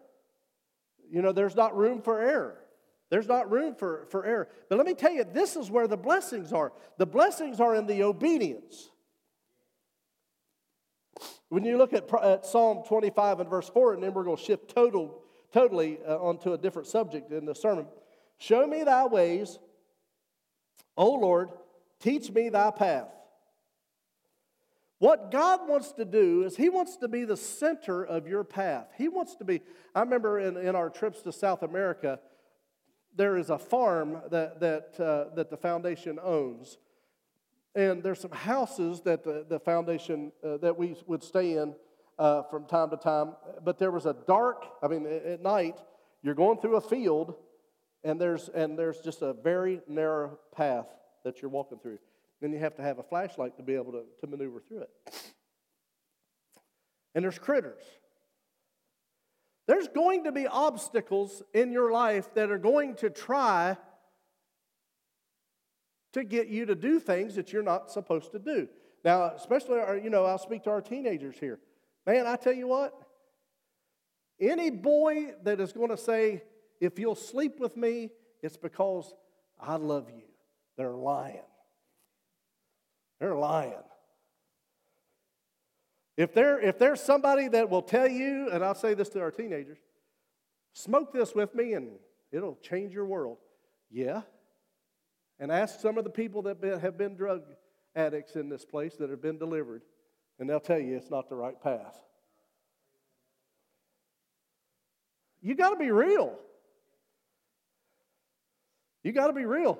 You 1.10 1.20
know, 1.20 1.32
there's 1.32 1.54
not 1.54 1.76
room 1.76 2.00
for 2.00 2.22
error. 2.22 2.63
There's 3.14 3.28
not 3.28 3.48
room 3.48 3.76
for, 3.76 4.06
for 4.10 4.26
error. 4.26 4.48
But 4.68 4.76
let 4.76 4.88
me 4.88 4.94
tell 4.94 5.12
you, 5.12 5.22
this 5.22 5.54
is 5.54 5.70
where 5.70 5.86
the 5.86 5.96
blessings 5.96 6.52
are. 6.52 6.72
The 6.98 7.06
blessings 7.06 7.60
are 7.60 7.76
in 7.76 7.86
the 7.86 8.02
obedience. 8.02 8.88
When 11.48 11.62
you 11.62 11.78
look 11.78 11.92
at, 11.92 12.12
at 12.24 12.44
Psalm 12.44 12.82
25 12.84 13.38
and 13.38 13.48
verse 13.48 13.68
4, 13.68 13.94
and 13.94 14.02
then 14.02 14.14
we're 14.14 14.24
going 14.24 14.36
to 14.36 14.42
shift 14.42 14.74
total, 14.74 15.22
totally 15.52 16.00
uh, 16.04 16.16
onto 16.16 16.54
a 16.54 16.58
different 16.58 16.88
subject 16.88 17.30
in 17.30 17.44
the 17.44 17.54
sermon. 17.54 17.86
Show 18.38 18.66
me 18.66 18.82
thy 18.82 19.06
ways, 19.06 19.60
O 20.96 21.12
Lord, 21.12 21.50
teach 22.00 22.32
me 22.32 22.48
thy 22.48 22.72
path. 22.72 23.14
What 24.98 25.30
God 25.30 25.68
wants 25.68 25.92
to 25.92 26.04
do 26.04 26.42
is 26.42 26.56
He 26.56 26.68
wants 26.68 26.96
to 26.96 27.06
be 27.06 27.24
the 27.24 27.36
center 27.36 28.02
of 28.02 28.26
your 28.26 28.42
path. 28.42 28.88
He 28.98 29.06
wants 29.06 29.36
to 29.36 29.44
be, 29.44 29.60
I 29.94 30.00
remember 30.00 30.40
in, 30.40 30.56
in 30.56 30.74
our 30.74 30.90
trips 30.90 31.22
to 31.22 31.30
South 31.30 31.62
America, 31.62 32.18
there 33.14 33.36
is 33.36 33.50
a 33.50 33.58
farm 33.58 34.20
that, 34.30 34.60
that, 34.60 35.00
uh, 35.00 35.34
that 35.34 35.50
the 35.50 35.56
foundation 35.56 36.18
owns. 36.22 36.78
And 37.74 38.02
there's 38.02 38.20
some 38.20 38.30
houses 38.30 39.00
that 39.02 39.24
the, 39.24 39.44
the 39.48 39.58
foundation 39.58 40.32
uh, 40.44 40.58
that 40.58 40.76
we 40.76 40.96
would 41.06 41.22
stay 41.22 41.56
in 41.56 41.74
uh, 42.18 42.42
from 42.44 42.66
time 42.66 42.90
to 42.90 42.96
time. 42.96 43.34
But 43.64 43.78
there 43.78 43.90
was 43.90 44.06
a 44.06 44.16
dark, 44.26 44.64
I 44.82 44.88
mean, 44.88 45.06
at 45.06 45.42
night, 45.42 45.78
you're 46.22 46.34
going 46.34 46.58
through 46.58 46.76
a 46.76 46.80
field, 46.80 47.34
and 48.04 48.20
there's, 48.20 48.48
and 48.48 48.78
there's 48.78 49.00
just 49.00 49.22
a 49.22 49.32
very 49.32 49.80
narrow 49.88 50.38
path 50.54 50.86
that 51.24 51.42
you're 51.42 51.50
walking 51.50 51.78
through. 51.78 51.98
Then 52.40 52.52
you 52.52 52.58
have 52.58 52.76
to 52.76 52.82
have 52.82 52.98
a 52.98 53.02
flashlight 53.02 53.56
to 53.56 53.62
be 53.62 53.74
able 53.74 53.92
to, 53.92 54.02
to 54.20 54.26
maneuver 54.26 54.60
through 54.60 54.82
it. 54.82 54.90
And 57.14 57.24
there's 57.24 57.38
critters. 57.38 57.82
There's 59.66 59.88
going 59.88 60.24
to 60.24 60.32
be 60.32 60.46
obstacles 60.46 61.42
in 61.52 61.72
your 61.72 61.90
life 61.90 62.34
that 62.34 62.50
are 62.50 62.58
going 62.58 62.96
to 62.96 63.10
try 63.10 63.76
to 66.12 66.24
get 66.24 66.48
you 66.48 66.66
to 66.66 66.74
do 66.74 67.00
things 67.00 67.34
that 67.36 67.52
you're 67.52 67.62
not 67.62 67.90
supposed 67.90 68.32
to 68.32 68.38
do. 68.38 68.68
Now, 69.04 69.32
especially, 69.34 69.80
our, 69.80 69.96
you 69.96 70.10
know, 70.10 70.24
I'll 70.24 70.38
speak 70.38 70.64
to 70.64 70.70
our 70.70 70.80
teenagers 70.80 71.36
here. 71.38 71.58
Man, 72.06 72.26
I 72.26 72.36
tell 72.36 72.52
you 72.52 72.68
what, 72.68 72.94
any 74.40 74.70
boy 74.70 75.32
that 75.42 75.60
is 75.60 75.72
going 75.72 75.90
to 75.90 75.96
say, 75.96 76.42
if 76.80 76.98
you'll 76.98 77.14
sleep 77.14 77.58
with 77.58 77.76
me, 77.76 78.10
it's 78.42 78.56
because 78.56 79.14
I 79.58 79.76
love 79.76 80.10
you, 80.10 80.24
they're 80.76 80.92
lying. 80.92 81.40
They're 83.20 83.36
lying. 83.36 83.72
If, 86.16 86.32
there, 86.32 86.60
if 86.60 86.78
there's 86.78 87.00
somebody 87.00 87.48
that 87.48 87.68
will 87.68 87.82
tell 87.82 88.08
you, 88.08 88.48
and 88.50 88.64
I'll 88.64 88.74
say 88.74 88.94
this 88.94 89.08
to 89.10 89.20
our 89.20 89.30
teenagers, 89.30 89.78
smoke 90.72 91.12
this 91.12 91.34
with 91.34 91.54
me 91.54 91.72
and 91.72 91.98
it'll 92.30 92.56
change 92.62 92.92
your 92.92 93.06
world. 93.06 93.38
Yeah. 93.90 94.22
And 95.40 95.50
ask 95.50 95.80
some 95.80 95.98
of 95.98 96.04
the 96.04 96.10
people 96.10 96.42
that 96.42 96.62
have 96.80 96.96
been 96.96 97.16
drug 97.16 97.42
addicts 97.96 98.36
in 98.36 98.48
this 98.48 98.64
place 98.64 98.94
that 98.96 99.10
have 99.10 99.20
been 99.20 99.38
delivered, 99.38 99.82
and 100.38 100.48
they'll 100.48 100.60
tell 100.60 100.78
you 100.78 100.96
it's 100.96 101.10
not 101.10 101.28
the 101.28 101.36
right 101.36 101.60
path. 101.60 101.96
You 105.40 105.54
got 105.54 105.70
to 105.70 105.76
be 105.76 105.90
real. 105.90 106.38
You 109.02 109.12
got 109.12 109.26
to 109.26 109.32
be 109.32 109.44
real. 109.44 109.78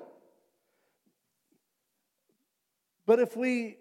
But 3.05 3.19
if 3.19 3.35
we 3.35 3.77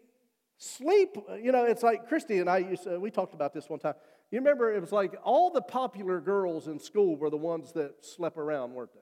sleep, 0.65 1.17
you 1.43 1.53
know, 1.53 1.65
it's 1.65 1.83
like 1.83 2.09
Christy 2.09 2.39
and 2.39 2.49
I 2.49 2.59
used 2.59 2.85
to, 2.85 2.99
we 2.99 3.11
talked 3.11 3.35
about 3.35 3.53
this 3.53 3.69
one 3.69 3.79
time. 3.79 3.95
You 4.31 4.39
remember 4.39 4.73
it 4.73 4.81
was 4.81 4.93
like 4.93 5.15
all 5.23 5.51
the 5.51 5.63
popular 5.63 6.21
girls 6.21 6.67
in 6.67 6.79
school 6.79 7.17
were 7.17 7.31
the 7.31 7.37
ones 7.37 7.73
that 7.73 8.05
slept 8.05 8.37
around, 8.37 8.73
weren't 8.73 8.93
they? 8.95 9.01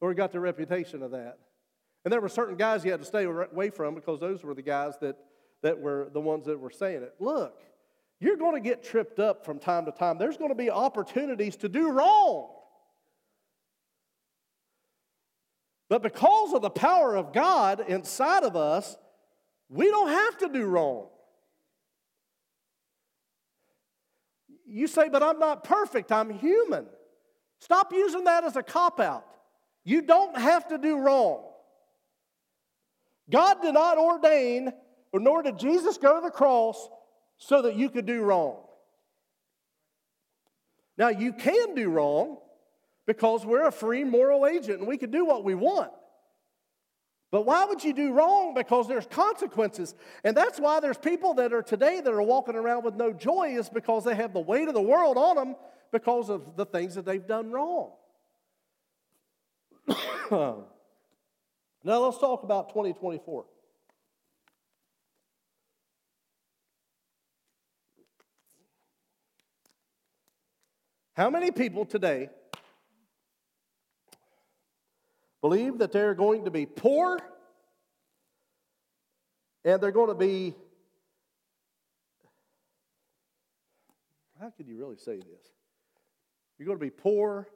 Or 0.00 0.12
got 0.14 0.32
the 0.32 0.40
reputation 0.40 1.02
of 1.02 1.12
that. 1.12 1.38
And 2.04 2.12
there 2.12 2.20
were 2.20 2.28
certain 2.28 2.56
guys 2.56 2.84
you 2.84 2.90
had 2.90 3.00
to 3.00 3.06
stay 3.06 3.24
away 3.24 3.70
from 3.70 3.94
because 3.94 4.18
those 4.18 4.42
were 4.42 4.54
the 4.54 4.62
guys 4.62 4.94
that, 5.00 5.16
that 5.62 5.78
were 5.78 6.08
the 6.12 6.20
ones 6.20 6.46
that 6.46 6.58
were 6.58 6.70
saying 6.70 7.02
it. 7.02 7.14
Look, 7.20 7.62
you're 8.18 8.36
going 8.36 8.60
to 8.60 8.68
get 8.68 8.82
tripped 8.82 9.20
up 9.20 9.44
from 9.44 9.58
time 9.58 9.84
to 9.86 9.92
time. 9.92 10.18
There's 10.18 10.36
going 10.36 10.50
to 10.50 10.56
be 10.56 10.70
opportunities 10.70 11.56
to 11.56 11.68
do 11.68 11.90
wrong. 11.90 12.50
But 15.88 16.02
because 16.02 16.52
of 16.52 16.62
the 16.62 16.70
power 16.70 17.16
of 17.16 17.32
God 17.32 17.84
inside 17.86 18.44
of 18.44 18.56
us, 18.56 18.96
we 19.72 19.86
don't 19.88 20.08
have 20.08 20.38
to 20.38 20.48
do 20.48 20.64
wrong. 20.66 21.08
You 24.66 24.86
say, 24.86 25.08
but 25.08 25.22
I'm 25.22 25.38
not 25.38 25.64
perfect, 25.64 26.12
I'm 26.12 26.30
human. 26.30 26.86
Stop 27.58 27.92
using 27.92 28.24
that 28.24 28.44
as 28.44 28.56
a 28.56 28.62
cop 28.62 29.00
out. 29.00 29.24
You 29.84 30.02
don't 30.02 30.36
have 30.36 30.68
to 30.68 30.78
do 30.78 30.98
wrong. 30.98 31.44
God 33.30 33.62
did 33.62 33.74
not 33.74 33.98
ordain, 33.98 34.72
or 35.12 35.20
nor 35.20 35.42
did 35.42 35.58
Jesus 35.58 35.96
go 35.96 36.16
to 36.16 36.20
the 36.20 36.30
cross 36.30 36.88
so 37.38 37.62
that 37.62 37.74
you 37.76 37.88
could 37.88 38.06
do 38.06 38.22
wrong. 38.22 38.58
Now, 40.98 41.08
you 41.08 41.32
can 41.32 41.74
do 41.74 41.88
wrong, 41.88 42.38
because 43.06 43.44
we're 43.44 43.66
a 43.66 43.72
free 43.72 44.04
moral 44.04 44.46
agent 44.46 44.80
and 44.80 44.86
we 44.86 44.98
can 44.98 45.10
do 45.10 45.24
what 45.24 45.44
we 45.44 45.54
want. 45.54 45.90
But 47.32 47.46
why 47.46 47.64
would 47.64 47.82
you 47.82 47.94
do 47.94 48.12
wrong? 48.12 48.52
Because 48.52 48.86
there's 48.86 49.06
consequences. 49.06 49.94
And 50.22 50.36
that's 50.36 50.60
why 50.60 50.80
there's 50.80 50.98
people 50.98 51.32
that 51.34 51.54
are 51.54 51.62
today 51.62 52.02
that 52.02 52.12
are 52.12 52.22
walking 52.22 52.54
around 52.54 52.84
with 52.84 52.94
no 52.94 53.10
joy, 53.10 53.56
is 53.58 53.70
because 53.70 54.04
they 54.04 54.14
have 54.14 54.34
the 54.34 54.40
weight 54.40 54.68
of 54.68 54.74
the 54.74 54.82
world 54.82 55.16
on 55.16 55.36
them 55.36 55.56
because 55.90 56.28
of 56.28 56.56
the 56.56 56.66
things 56.66 56.94
that 56.94 57.06
they've 57.06 57.26
done 57.26 57.50
wrong. 57.50 57.92
now 60.30 60.66
let's 61.82 62.18
talk 62.18 62.42
about 62.42 62.68
2024. 62.68 63.46
How 71.14 71.30
many 71.30 71.50
people 71.50 71.86
today 71.86 72.28
believe 75.42 75.78
that 75.78 75.92
they're 75.92 76.14
going 76.14 76.46
to 76.46 76.50
be 76.50 76.64
poor 76.64 77.18
and 79.64 79.82
they're 79.82 79.92
going 79.92 80.08
to 80.08 80.14
be. 80.14 80.54
How 84.40 84.50
could 84.50 84.66
you 84.66 84.78
really 84.78 84.96
say 84.96 85.16
this? 85.16 85.52
You're 86.58 86.66
going 86.66 86.78
to 86.78 86.84
be 86.84 86.90
poor 86.90 87.46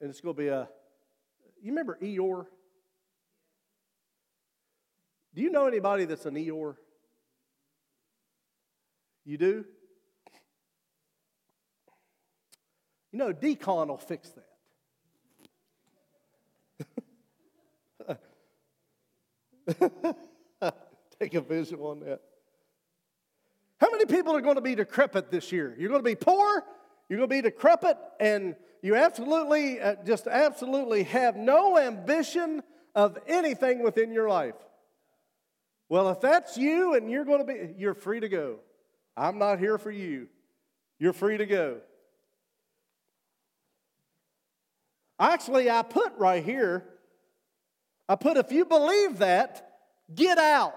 and 0.00 0.08
it's 0.10 0.20
going 0.20 0.36
to 0.36 0.40
be 0.40 0.48
a. 0.48 0.68
You 1.60 1.72
remember 1.72 1.98
Eeyore? 2.00 2.46
Do 5.34 5.42
you 5.42 5.50
know 5.50 5.66
anybody 5.66 6.04
that's 6.04 6.26
an 6.26 6.34
Eeyore? 6.34 6.76
You 9.24 9.38
do? 9.38 9.64
You 13.12 13.18
know, 13.18 13.32
Decon 13.32 13.88
will 13.88 13.98
fix 13.98 14.30
that. 14.30 14.45
Take 21.18 21.34
a 21.34 21.40
visual 21.40 21.88
on 21.88 22.00
that. 22.00 22.20
How 23.80 23.90
many 23.90 24.06
people 24.06 24.34
are 24.34 24.40
going 24.40 24.54
to 24.54 24.62
be 24.62 24.74
decrepit 24.74 25.30
this 25.30 25.52
year? 25.52 25.74
You're 25.78 25.90
going 25.90 26.02
to 26.02 26.08
be 26.08 26.14
poor, 26.14 26.64
you're 27.08 27.18
going 27.18 27.28
to 27.28 27.34
be 27.34 27.42
decrepit, 27.42 27.96
and 28.20 28.56
you 28.82 28.94
absolutely, 28.94 29.80
uh, 29.80 29.96
just 30.04 30.26
absolutely 30.26 31.02
have 31.04 31.36
no 31.36 31.78
ambition 31.78 32.62
of 32.94 33.18
anything 33.26 33.82
within 33.82 34.12
your 34.12 34.28
life. 34.28 34.54
Well, 35.88 36.10
if 36.10 36.20
that's 36.20 36.56
you 36.56 36.94
and 36.94 37.10
you're 37.10 37.24
going 37.24 37.46
to 37.46 37.52
be, 37.52 37.74
you're 37.78 37.94
free 37.94 38.20
to 38.20 38.28
go. 38.28 38.56
I'm 39.16 39.38
not 39.38 39.58
here 39.58 39.78
for 39.78 39.90
you. 39.90 40.28
You're 40.98 41.12
free 41.12 41.36
to 41.36 41.46
go. 41.46 41.78
Actually, 45.18 45.70
I 45.70 45.82
put 45.82 46.12
right 46.18 46.44
here 46.44 46.84
I 48.08 48.14
put, 48.16 48.36
if 48.36 48.52
you 48.52 48.64
believe 48.64 49.18
that, 49.18 49.78
get 50.14 50.38
out. 50.38 50.74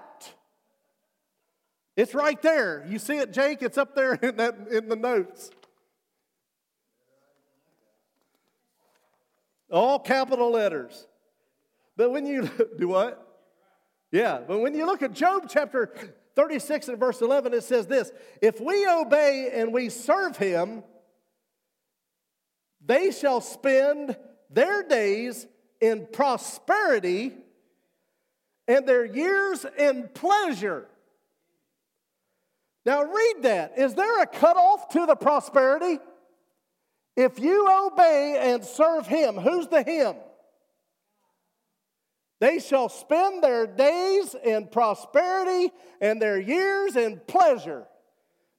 It's 1.96 2.14
right 2.14 2.40
there. 2.42 2.84
You 2.88 2.98
see 2.98 3.18
it, 3.18 3.32
Jake? 3.32 3.62
It's 3.62 3.78
up 3.78 3.94
there 3.94 4.14
in, 4.22 4.36
that, 4.36 4.56
in 4.70 4.88
the 4.88 4.96
notes. 4.96 5.50
All 9.70 9.98
capital 9.98 10.50
letters. 10.50 11.06
But 11.96 12.10
when 12.10 12.26
you 12.26 12.50
do 12.78 12.88
what? 12.88 13.26
Yeah, 14.10 14.40
but 14.46 14.58
when 14.58 14.74
you 14.74 14.86
look 14.86 15.02
at 15.02 15.12
Job 15.12 15.48
chapter 15.48 15.94
36 16.34 16.88
and 16.88 16.98
verse 16.98 17.20
11, 17.20 17.54
it 17.54 17.62
says 17.62 17.86
this 17.86 18.10
If 18.42 18.60
we 18.60 18.86
obey 18.88 19.50
and 19.52 19.72
we 19.72 19.88
serve 19.88 20.36
him, 20.36 20.82
they 22.84 23.12
shall 23.12 23.40
spend 23.40 24.16
their 24.48 24.82
days 24.82 25.46
in 25.80 26.06
prosperity 26.12 27.32
and 28.68 28.86
their 28.86 29.04
years 29.04 29.66
in 29.78 30.08
pleasure. 30.14 30.86
Now, 32.86 33.02
read 33.02 33.42
that. 33.42 33.78
Is 33.78 33.94
there 33.94 34.22
a 34.22 34.26
cutoff 34.26 34.88
to 34.90 35.06
the 35.06 35.16
prosperity? 35.16 35.98
If 37.16 37.38
you 37.38 37.68
obey 37.68 38.38
and 38.40 38.64
serve 38.64 39.06
Him, 39.06 39.36
who's 39.36 39.68
the 39.68 39.82
Him? 39.82 40.14
They 42.40 42.58
shall 42.58 42.88
spend 42.88 43.42
their 43.42 43.66
days 43.66 44.34
in 44.42 44.68
prosperity 44.68 45.72
and 46.00 46.22
their 46.22 46.40
years 46.40 46.96
in 46.96 47.20
pleasure. 47.26 47.86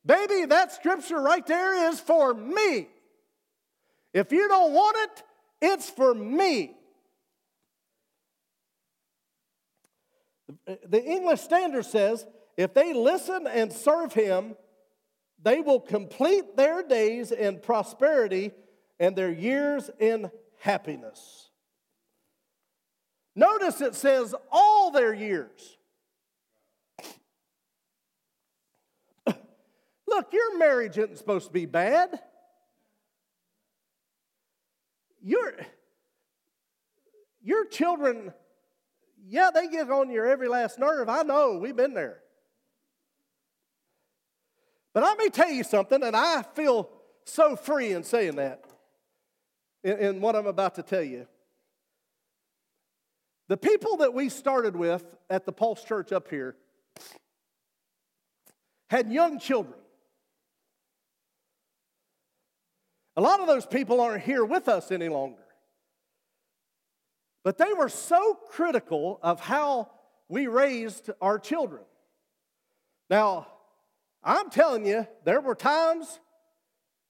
Baby, 0.05 0.45
that 0.45 0.71
scripture 0.71 1.19
right 1.19 1.45
there 1.45 1.89
is 1.89 1.99
for 1.99 2.33
me. 2.33 2.87
If 4.13 4.31
you 4.31 4.47
don't 4.47 4.73
want 4.73 4.97
it, 4.97 5.23
it's 5.61 5.89
for 5.89 6.13
me. 6.13 6.75
The 10.65 11.03
English 11.03 11.41
Standard 11.41 11.85
says 11.85 12.25
If 12.57 12.73
they 12.73 12.93
listen 12.93 13.47
and 13.47 13.71
serve 13.71 14.13
him, 14.13 14.55
they 15.41 15.61
will 15.61 15.79
complete 15.79 16.55
their 16.55 16.83
days 16.83 17.31
in 17.31 17.59
prosperity 17.59 18.51
and 18.99 19.15
their 19.15 19.31
years 19.31 19.89
in 19.99 20.29
happiness. 20.59 21.49
Notice 23.35 23.81
it 23.81 23.95
says 23.95 24.35
all 24.51 24.91
their 24.91 25.13
years. 25.13 25.77
Look, 30.07 30.33
your 30.33 30.57
marriage 30.57 30.97
isn't 30.97 31.17
supposed 31.17 31.47
to 31.47 31.53
be 31.53 31.65
bad. 31.65 32.19
Your, 35.23 35.53
your 37.41 37.65
children, 37.65 38.33
yeah, 39.27 39.49
they 39.53 39.67
get 39.67 39.89
on 39.89 40.09
your 40.09 40.27
every 40.27 40.47
last 40.47 40.79
nerve. 40.79 41.09
I 41.09 41.23
know, 41.23 41.57
we've 41.57 41.75
been 41.75 41.93
there. 41.93 42.19
But 44.93 45.03
let 45.03 45.17
me 45.17 45.29
tell 45.29 45.49
you 45.49 45.63
something, 45.63 46.03
and 46.03 46.15
I 46.15 46.43
feel 46.53 46.89
so 47.23 47.55
free 47.55 47.93
in 47.93 48.03
saying 48.03 48.35
that, 48.35 48.65
in, 49.83 49.97
in 49.97 50.21
what 50.21 50.35
I'm 50.35 50.47
about 50.47 50.75
to 50.75 50.83
tell 50.83 51.03
you. 51.03 51.27
The 53.47 53.57
people 53.57 53.97
that 53.97 54.13
we 54.13 54.29
started 54.29 54.75
with 54.75 55.05
at 55.29 55.45
the 55.45 55.51
Pulse 55.51 55.83
Church 55.83 56.11
up 56.11 56.29
here 56.29 56.55
had 58.89 59.11
young 59.11 59.39
children. 59.39 59.75
A 63.17 63.21
lot 63.21 63.39
of 63.39 63.47
those 63.47 63.65
people 63.65 63.99
aren't 64.01 64.23
here 64.23 64.45
with 64.45 64.67
us 64.69 64.91
any 64.91 65.09
longer. 65.09 65.40
But 67.43 67.57
they 67.57 67.73
were 67.73 67.89
so 67.89 68.35
critical 68.49 69.19
of 69.21 69.39
how 69.39 69.89
we 70.29 70.47
raised 70.47 71.09
our 71.19 71.39
children. 71.39 71.83
Now, 73.09 73.47
I'm 74.23 74.49
telling 74.49 74.85
you, 74.85 75.07
there 75.25 75.41
were 75.41 75.55
times 75.55 76.19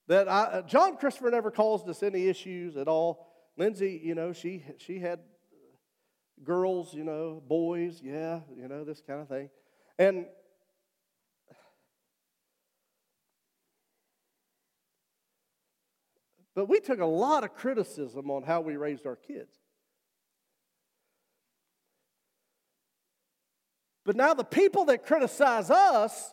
that 0.08 0.28
I, 0.28 0.62
John 0.66 0.96
Christopher 0.96 1.30
never 1.30 1.50
caused 1.50 1.88
us 1.88 2.02
any 2.02 2.28
issues 2.28 2.76
at 2.76 2.88
all. 2.88 3.28
Lindsay, 3.56 4.00
you 4.02 4.14
know, 4.14 4.32
she, 4.32 4.64
she 4.78 4.98
had 4.98 5.20
girls, 6.42 6.92
you 6.94 7.04
know, 7.04 7.42
boys, 7.46 8.00
yeah, 8.02 8.40
you 8.56 8.66
know, 8.68 8.84
this 8.84 9.02
kind 9.06 9.20
of 9.20 9.28
thing. 9.28 9.50
And 9.98 10.26
but 16.54 16.68
we 16.68 16.80
took 16.80 17.00
a 17.00 17.06
lot 17.06 17.44
of 17.44 17.54
criticism 17.54 18.30
on 18.30 18.42
how 18.42 18.60
we 18.62 18.76
raised 18.76 19.06
our 19.06 19.16
kids. 19.16 19.61
But 24.04 24.16
now 24.16 24.34
the 24.34 24.44
people 24.44 24.86
that 24.86 25.06
criticize 25.06 25.70
us 25.70 26.32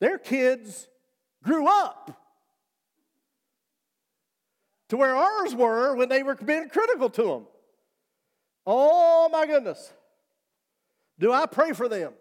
their 0.00 0.18
kids 0.18 0.88
grew 1.44 1.68
up 1.68 2.18
to 4.88 4.96
where 4.96 5.14
ours 5.14 5.54
were 5.54 5.94
when 5.94 6.08
they 6.08 6.22
were 6.22 6.34
being 6.34 6.68
critical 6.68 7.10
to 7.10 7.22
them. 7.22 7.46
Oh 8.66 9.28
my 9.30 9.46
goodness. 9.46 9.92
Do 11.18 11.32
I 11.32 11.46
pray 11.46 11.72
for 11.72 11.88
them? 11.88 12.12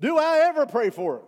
Do 0.00 0.16
I 0.18 0.38
ever 0.46 0.64
pray 0.64 0.90
for 0.90 1.16
them? 1.16 1.26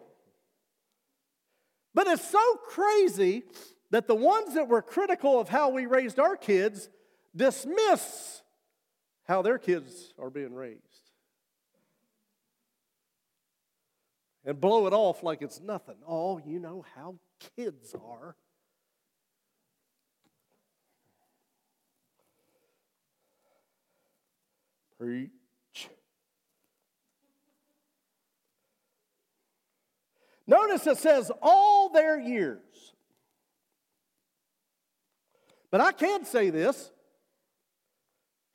But 1.94 2.06
it's 2.06 2.26
so 2.26 2.54
crazy 2.66 3.44
that 3.90 4.08
the 4.08 4.14
ones 4.14 4.54
that 4.54 4.68
were 4.68 4.80
critical 4.80 5.38
of 5.38 5.50
how 5.50 5.68
we 5.68 5.84
raised 5.84 6.18
our 6.18 6.36
kids 6.36 6.88
dismiss 7.36 8.41
how 9.24 9.42
their 9.42 9.58
kids 9.58 10.12
are 10.18 10.30
being 10.30 10.54
raised. 10.54 11.02
and 14.44 14.60
blow 14.60 14.86
it 14.86 14.92
off 14.92 15.22
like 15.22 15.42
it's 15.42 15.60
nothing. 15.60 15.96
Oh, 16.06 16.40
you 16.44 16.58
know 16.58 16.84
how 16.96 17.16
kids 17.56 17.94
are. 17.94 18.36
Preach. 24.98 25.30
Notice 30.46 30.86
it 30.86 30.98
says 30.98 31.30
all 31.40 31.88
their 31.88 32.20
years. 32.20 32.58
But 35.70 35.80
I 35.80 35.92
can 35.92 36.24
say 36.24 36.50
this 36.50 36.90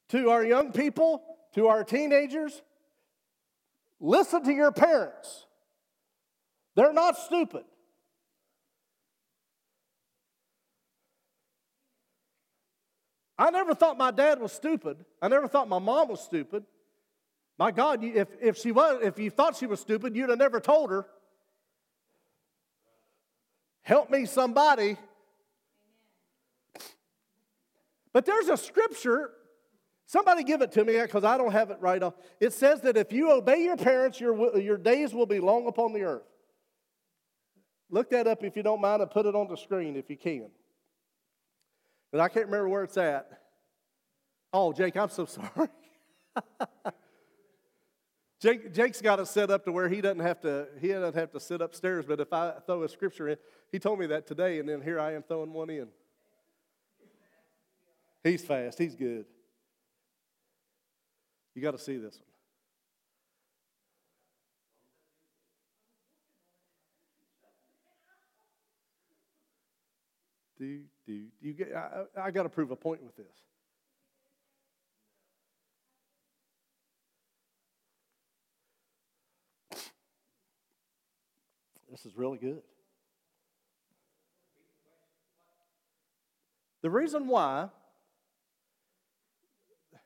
to 0.10 0.30
our 0.30 0.43
young 0.43 0.72
people, 0.72 1.24
to 1.56 1.67
our 1.67 1.84
teenagers 1.84 2.62
listen 4.00 4.43
to 4.43 4.54
your 4.54 4.72
parents. 4.72 5.46
They're 6.76 6.93
not 6.93 7.17
stupid. 7.17 7.63
I 13.39 13.52
never 13.52 13.76
thought 13.76 13.98
my 13.98 14.12
dad 14.12 14.39
was 14.39 14.52
stupid. 14.52 14.98
I 15.22 15.28
never 15.28 15.48
thought 15.48 15.67
my 15.67 15.80
mom 15.80 16.10
was 16.10 16.22
stupid. 16.22 16.63
My 17.60 17.72
God, 17.72 18.04
if, 18.04 18.28
if 18.41 18.58
she 18.58 18.72
was, 18.72 19.02
if 19.04 19.20
you 19.20 19.30
thought 19.30 19.56
she 19.56 19.65
was 19.65 19.80
stupid, 19.80 20.15
you'd 20.15 20.30
have 20.30 20.39
never 20.39 20.60
told 20.60 20.89
her. 20.91 21.06
Help 23.82 24.10
me, 24.10 24.26
somebody. 24.26 24.98
But 28.12 28.26
there's 28.26 28.50
a 28.50 28.58
scripture. 28.58 29.32
Somebody 30.08 30.43
give 30.46 30.62
it 30.62 30.72
to 30.72 30.86
me 30.86 31.00
because 31.02 31.26
I 31.26 31.38
don't 31.38 31.52
have 31.52 31.70
it 31.70 31.78
right 31.82 32.02
off. 32.02 32.13
It 32.39 32.54
says 32.54 32.80
that 32.82 32.96
if 32.96 33.12
you 33.12 33.30
obey 33.30 33.62
your 33.63 33.76
parents, 33.76 34.22
your, 34.22 34.58
your 34.58 34.78
days 34.78 35.13
will 35.13 35.26
be 35.26 35.41
long 35.41 35.67
upon 35.67 35.91
the 35.91 36.04
earth. 36.04 36.24
Look 37.89 38.10
that 38.12 38.26
up 38.26 38.41
if 38.41 38.56
you 38.56 38.63
don't 38.63 38.80
mind 38.80 39.02
and 39.02 39.12
put 39.12 39.26
it 39.26 39.36
on 39.36 39.50
the 39.50 39.58
screen 39.58 39.98
if 39.98 40.10
you 40.10 40.15
can. 40.15 40.48
But 42.10 42.22
I 42.22 42.30
can't 42.30 42.46
remember 42.46 42.70
where 42.70 42.84
it's 42.84 42.96
at. 42.96 43.28
Oh, 44.54 44.72
Jake, 44.72 44.96
I'm 44.96 45.10
so 45.10 45.26
sorry. 45.56 45.67
Jake, 48.39 48.74
Jake's 48.74 49.02
got 49.02 49.20
it 49.20 49.28
set 49.28 49.52
up 49.52 49.65
to 49.65 49.74
where 49.74 49.89
he 49.89 50.00
doesn't 50.00 50.22
have 50.22 50.39
to 50.41 50.67
he 50.80 50.89
doesn't 50.89 51.15
have 51.15 51.32
to 51.32 51.39
sit 51.39 51.60
upstairs. 51.60 52.06
But 52.08 52.22
if 52.22 52.32
I 52.32 52.54
throw 52.65 52.84
a 52.84 52.89
scripture 52.89 53.28
in, 53.28 53.38
he 53.74 53.80
told 53.80 54.00
me 54.00 54.06
that 54.08 54.26
today, 54.26 54.60
and 54.60 54.70
then 54.70 54.82
here 54.82 55.02
I 55.02 55.15
am 55.15 55.24
throwing 55.24 55.52
one 55.52 55.70
in. 55.70 55.89
He's 58.24 58.46
fast. 58.46 58.78
He's 58.78 58.96
good. 58.96 59.26
You 61.58 61.63
got 61.63 61.72
to 61.72 61.80
see 61.80 61.98
this 61.98 62.20
one. 62.20 62.28
do, 70.60 70.82
do. 71.08 71.24
You 71.41 71.54
get, 71.54 71.74
I, 71.76 72.04
I 72.26 72.30
got 72.30 72.43
to 72.43 72.50
prove 72.50 72.70
a 72.70 72.76
point 72.76 73.02
with 73.02 73.15
this. 73.17 73.26
This 81.89 82.06
is 82.06 82.15
really 82.15 82.38
good. 82.38 82.62
The 86.84 86.91
reason 86.91 87.28
why 87.28 87.70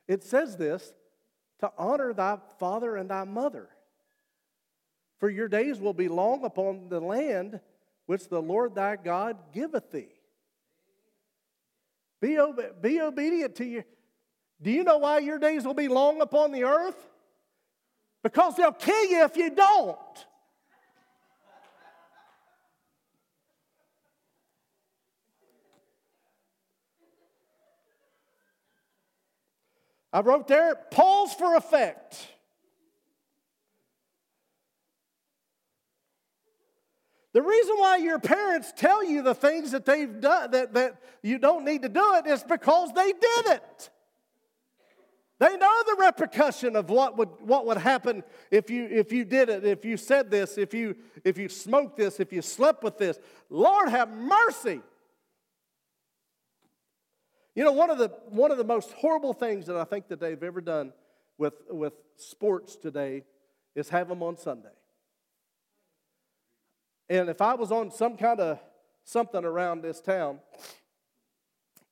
it 0.08 0.24
says 0.24 0.56
this 0.56 0.94
to 1.62 1.72
honor 1.78 2.14
thy 2.14 2.38
father 2.60 2.96
and 2.96 3.10
thy 3.10 3.24
mother. 3.24 3.70
For 5.20 5.30
your 5.30 5.48
days 5.48 5.80
will 5.80 5.94
be 5.94 6.08
long 6.08 6.44
upon 6.44 6.90
the 6.90 7.00
land 7.00 7.60
which 8.08 8.28
the 8.28 8.42
Lord 8.42 8.76
thy 8.76 8.96
God 8.96 9.38
giveth 9.54 9.92
thee. 9.92 10.10
Be, 12.20 12.38
ob- 12.38 12.82
be 12.82 13.00
obedient 13.00 13.56
to 13.56 13.66
you. 13.66 13.84
Do 14.62 14.72
you 14.72 14.84
know 14.84 14.98
why 14.98 15.20
your 15.20 15.40
days 15.40 15.66
will 15.66 15.74
be 15.74 15.88
long 15.88 16.22
upon 16.22 16.52
the 16.52 16.64
earth? 16.66 17.10
Because 18.24 18.56
they'll 18.56 18.72
kill 18.72 19.06
you 19.06 19.24
if 19.24 19.36
you 19.38 19.50
don't. 19.50 19.98
I 30.14 30.22
wrote 30.22 30.48
there, 30.48 30.76
pause 30.92 31.34
for 31.34 31.56
effect. 31.56 32.28
The 37.34 37.42
reason 37.42 37.76
why 37.78 37.98
your 37.98 38.20
parents 38.20 38.74
tell 38.76 39.04
you 39.04 39.22
the 39.22 39.34
things 39.34 39.72
that 39.72 39.86
they've 39.86 40.20
done 40.20 40.52
that, 40.52 40.74
that 40.74 41.02
you 41.24 41.38
don't 41.38 41.64
need 41.64 41.84
to 41.84 41.90
do 41.90 42.16
it 42.16 42.28
is 42.28 42.44
because 42.44 42.92
they 42.94 43.14
did 43.14 43.48
it. 43.48 43.90
They 45.40 45.58
know 45.58 45.84
the 45.88 45.96
repercussion 46.00 46.76
of 46.76 46.90
what 46.90 47.18
would, 47.18 47.30
what 47.40 47.66
would 47.66 47.78
happen 47.78 48.24
if 48.52 48.70
you, 48.70 48.88
if 48.92 49.12
you 49.12 49.26
did 49.26 49.50
it, 49.50 49.66
if 49.66 49.84
you 49.86 49.98
said 49.98 50.30
this, 50.30 50.58
if 50.58 50.74
you, 50.74 50.96
if 51.24 51.38
you 51.38 51.50
smoked 51.50 51.98
this, 51.98 52.20
if 52.20 52.32
you 52.32 52.44
slept 52.44 52.84
with 52.84 52.98
this. 53.00 53.18
Lord 53.50 53.90
have 53.90 54.10
mercy. 54.10 54.82
You 57.54 57.66
know, 57.66 57.74
one 57.74 57.90
of, 57.90 57.98
the, 57.98 58.08
one 58.30 58.52
of 58.52 58.58
the 58.58 58.64
most 58.64 58.92
horrible 58.94 59.34
things 59.34 59.66
that 59.68 59.76
I 59.76 59.84
think 59.84 60.08
that 60.08 60.20
they've 60.20 60.42
ever 60.42 60.62
done 60.62 60.94
with, 61.38 61.54
with 61.70 61.94
sports 62.16 62.76
today 62.76 63.24
is 63.76 63.90
have 63.90 64.08
them 64.08 64.24
on 64.24 64.38
Sunday. 64.38 64.70
And 67.10 67.30
if 67.30 67.42
I 67.42 67.56
was 67.56 67.72
on 67.72 67.92
some 67.92 68.16
kind 68.16 68.40
of 68.40 68.60
something 69.04 69.44
around 69.44 69.82
this 69.82 70.00
town, 70.00 70.40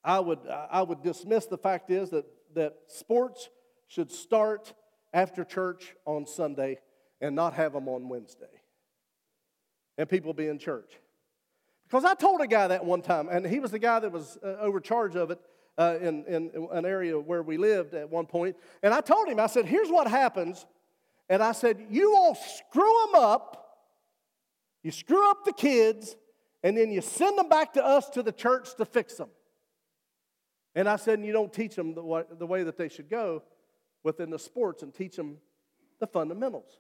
I 0.04 0.20
would, 0.20 0.40
I 0.48 0.82
would 0.82 1.04
dismiss 1.04 1.46
the 1.46 1.58
fact 1.58 1.90
is 1.90 2.10
that, 2.12 2.26
that 2.56 2.76
sports 2.88 3.50
should 3.88 4.12
start 4.12 4.74
after 5.14 5.44
church 5.44 5.96
on 6.06 6.26
Sunday 6.26 6.80
and 7.20 7.36
not 7.36 7.54
have 7.56 7.74
them 7.74 7.90
on 7.90 8.08
Wednesday. 8.08 8.46
And 9.98 10.08
people 10.08 10.34
be 10.34 10.48
in 10.48 10.58
church. 10.58 10.94
Because 11.90 12.06
I 12.06 12.14
told 12.14 12.42
a 12.42 12.48
guy 12.48 12.68
that 12.68 12.86
one 12.86 13.02
time, 13.02 13.30
and 13.30 13.46
he 13.46 13.60
was 13.60 13.72
the 13.72 13.80
guy 13.80 14.00
that 14.00 14.12
was 14.12 14.38
uh, 14.44 14.58
over 14.60 14.80
charge 14.80 15.16
of 15.16 15.32
it 15.32 15.40
uh, 15.78 15.98
in, 16.00 16.24
in 16.26 16.68
an 16.72 16.86
area 16.86 17.20
where 17.20 17.42
we 17.42 17.58
lived 17.58 17.96
at 17.96 18.10
one 18.10 18.28
point. 18.28 18.56
And 18.84 18.94
I 18.94 19.02
told 19.02 19.28
him, 19.28 19.40
I 19.40 19.48
said, 19.48 19.66
here's 19.66 19.90
what 19.90 20.08
happens. 20.08 20.68
And 21.30 21.42
I 21.42 21.52
said, 21.52 21.88
you 21.90 22.16
all 22.16 22.36
screw 22.36 23.06
them 23.06 23.22
up, 23.22 23.80
you 24.84 24.92
screw 24.92 25.30
up 25.32 25.46
the 25.46 25.54
kids, 25.54 26.16
and 26.64 26.78
then 26.78 26.92
you 26.92 27.02
send 27.02 27.38
them 27.38 27.50
back 27.50 27.74
to 27.74 27.84
us 27.84 28.10
to 28.12 28.22
the 28.22 28.32
church 28.32 28.76
to 28.76 28.86
fix 28.86 29.16
them. 29.16 29.30
And 30.76 30.88
I 30.88 30.98
said, 30.98 31.18
and 31.18 31.26
you 31.26 31.34
don't 31.34 31.52
teach 31.52 31.76
them 31.76 31.96
the 31.96 32.04
way, 32.04 32.24
the 32.38 32.46
way 32.46 32.64
that 32.64 32.78
they 32.78 32.90
should 32.90 33.10
go 33.10 33.42
within 34.04 34.30
the 34.30 34.40
sports 34.40 34.84
and 34.84 34.94
teach 34.94 35.16
them 35.16 35.38
the 36.00 36.08
fundamentals. 36.08 36.80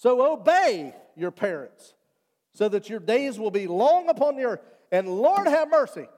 So 0.00 0.32
obey 0.32 0.94
your 1.14 1.30
parents 1.30 1.92
so 2.54 2.70
that 2.70 2.88
your 2.88 3.00
days 3.00 3.38
will 3.38 3.50
be 3.50 3.66
long 3.66 4.08
upon 4.08 4.34
the 4.34 4.44
earth. 4.44 4.60
And 4.90 5.06
Lord 5.06 5.46
have 5.46 5.70
mercy. 5.70 6.08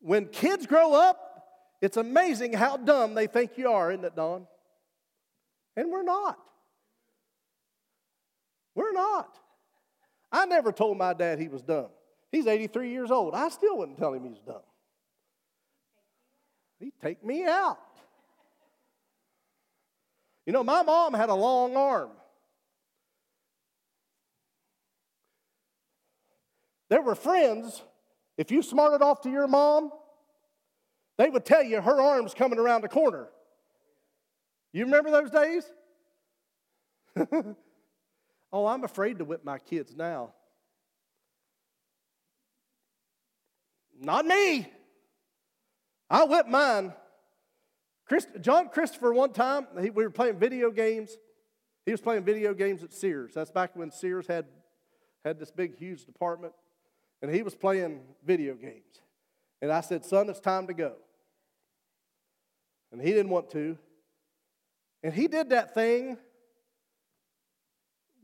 When 0.00 0.26
kids 0.26 0.68
grow 0.68 0.94
up, 0.94 1.18
it's 1.82 1.96
amazing 1.96 2.52
how 2.52 2.76
dumb 2.76 3.14
they 3.14 3.26
think 3.26 3.58
you 3.58 3.68
are, 3.72 3.90
isn't 3.90 4.04
it, 4.04 4.14
Don? 4.14 4.46
And 5.76 5.90
we're 5.90 6.04
not. 6.04 6.38
We're 8.76 8.92
not. 8.92 9.36
I 10.30 10.46
never 10.46 10.70
told 10.70 10.96
my 10.96 11.12
dad 11.12 11.40
he 11.40 11.48
was 11.48 11.62
dumb. 11.62 11.88
He's 12.30 12.46
83 12.46 12.90
years 12.90 13.10
old. 13.10 13.34
I 13.34 13.48
still 13.48 13.78
wouldn't 13.78 13.98
tell 13.98 14.14
him 14.14 14.22
he's 14.22 14.38
dumb. 14.46 14.62
He'd 16.78 16.92
take 17.02 17.24
me 17.24 17.46
out. 17.46 17.80
You 20.46 20.52
know, 20.52 20.62
my 20.62 20.82
mom 20.82 21.14
had 21.14 21.30
a 21.30 21.34
long 21.34 21.76
arm. 21.76 22.10
There 26.88 27.02
were 27.02 27.14
friends, 27.14 27.82
if 28.38 28.50
you 28.50 28.62
smarted 28.62 29.02
off 29.02 29.22
to 29.22 29.30
your 29.30 29.48
mom, 29.48 29.90
they 31.18 31.28
would 31.28 31.44
tell 31.44 31.62
you 31.62 31.80
her 31.80 32.00
arm's 32.00 32.34
coming 32.34 32.58
around 32.58 32.82
the 32.82 32.88
corner. 32.88 33.28
You 34.72 34.84
remember 34.84 35.10
those 35.10 35.30
days? 35.30 35.64
oh, 38.52 38.66
I'm 38.66 38.84
afraid 38.84 39.18
to 39.18 39.24
whip 39.24 39.44
my 39.44 39.58
kids 39.58 39.96
now. 39.96 40.34
Not 43.98 44.26
me. 44.26 44.70
I 46.10 46.24
whipped 46.24 46.50
mine. 46.50 46.92
John 48.40 48.68
Christopher, 48.68 49.12
one 49.12 49.32
time, 49.32 49.66
he, 49.80 49.90
we 49.90 50.04
were 50.04 50.10
playing 50.10 50.38
video 50.38 50.70
games. 50.70 51.16
He 51.86 51.92
was 51.92 52.00
playing 52.00 52.24
video 52.24 52.54
games 52.54 52.82
at 52.84 52.92
Sears. 52.92 53.32
That's 53.34 53.50
back 53.50 53.74
when 53.74 53.90
Sears 53.90 54.26
had, 54.26 54.46
had 55.24 55.40
this 55.40 55.50
big, 55.50 55.76
huge 55.76 56.04
department. 56.04 56.52
And 57.22 57.34
he 57.34 57.42
was 57.42 57.54
playing 57.54 58.00
video 58.24 58.54
games. 58.54 59.00
And 59.62 59.72
I 59.72 59.80
said, 59.80 60.04
Son, 60.04 60.28
it's 60.28 60.40
time 60.40 60.66
to 60.66 60.74
go. 60.74 60.94
And 62.92 63.00
he 63.00 63.10
didn't 63.10 63.30
want 63.30 63.50
to. 63.50 63.78
And 65.02 65.12
he 65.12 65.28
did 65.28 65.50
that 65.50 65.74
thing 65.74 66.18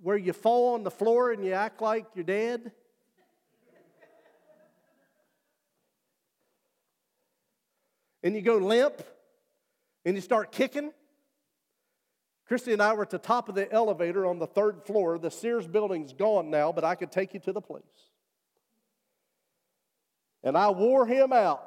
where 0.02 0.16
you 0.16 0.32
fall 0.32 0.74
on 0.74 0.82
the 0.82 0.90
floor 0.90 1.32
and 1.32 1.44
you 1.44 1.52
act 1.52 1.80
like 1.80 2.06
you're 2.14 2.24
dead. 2.24 2.72
and 8.22 8.34
you 8.34 8.42
go 8.42 8.56
limp 8.56 9.02
and 10.04 10.14
you 10.14 10.20
start 10.20 10.52
kicking. 10.52 10.92
Christy 12.46 12.72
and 12.72 12.82
I 12.82 12.92
were 12.92 13.02
at 13.02 13.10
the 13.10 13.18
top 13.18 13.48
of 13.48 13.54
the 13.54 13.72
elevator 13.72 14.26
on 14.26 14.38
the 14.38 14.46
third 14.46 14.82
floor. 14.84 15.18
The 15.18 15.30
Sears 15.30 15.66
building's 15.66 16.12
gone 16.12 16.50
now, 16.50 16.72
but 16.72 16.84
I 16.84 16.94
could 16.94 17.10
take 17.10 17.34
you 17.34 17.40
to 17.40 17.52
the 17.52 17.60
place. 17.60 17.82
And 20.42 20.56
I 20.56 20.70
wore 20.70 21.06
him 21.06 21.32
out 21.32 21.64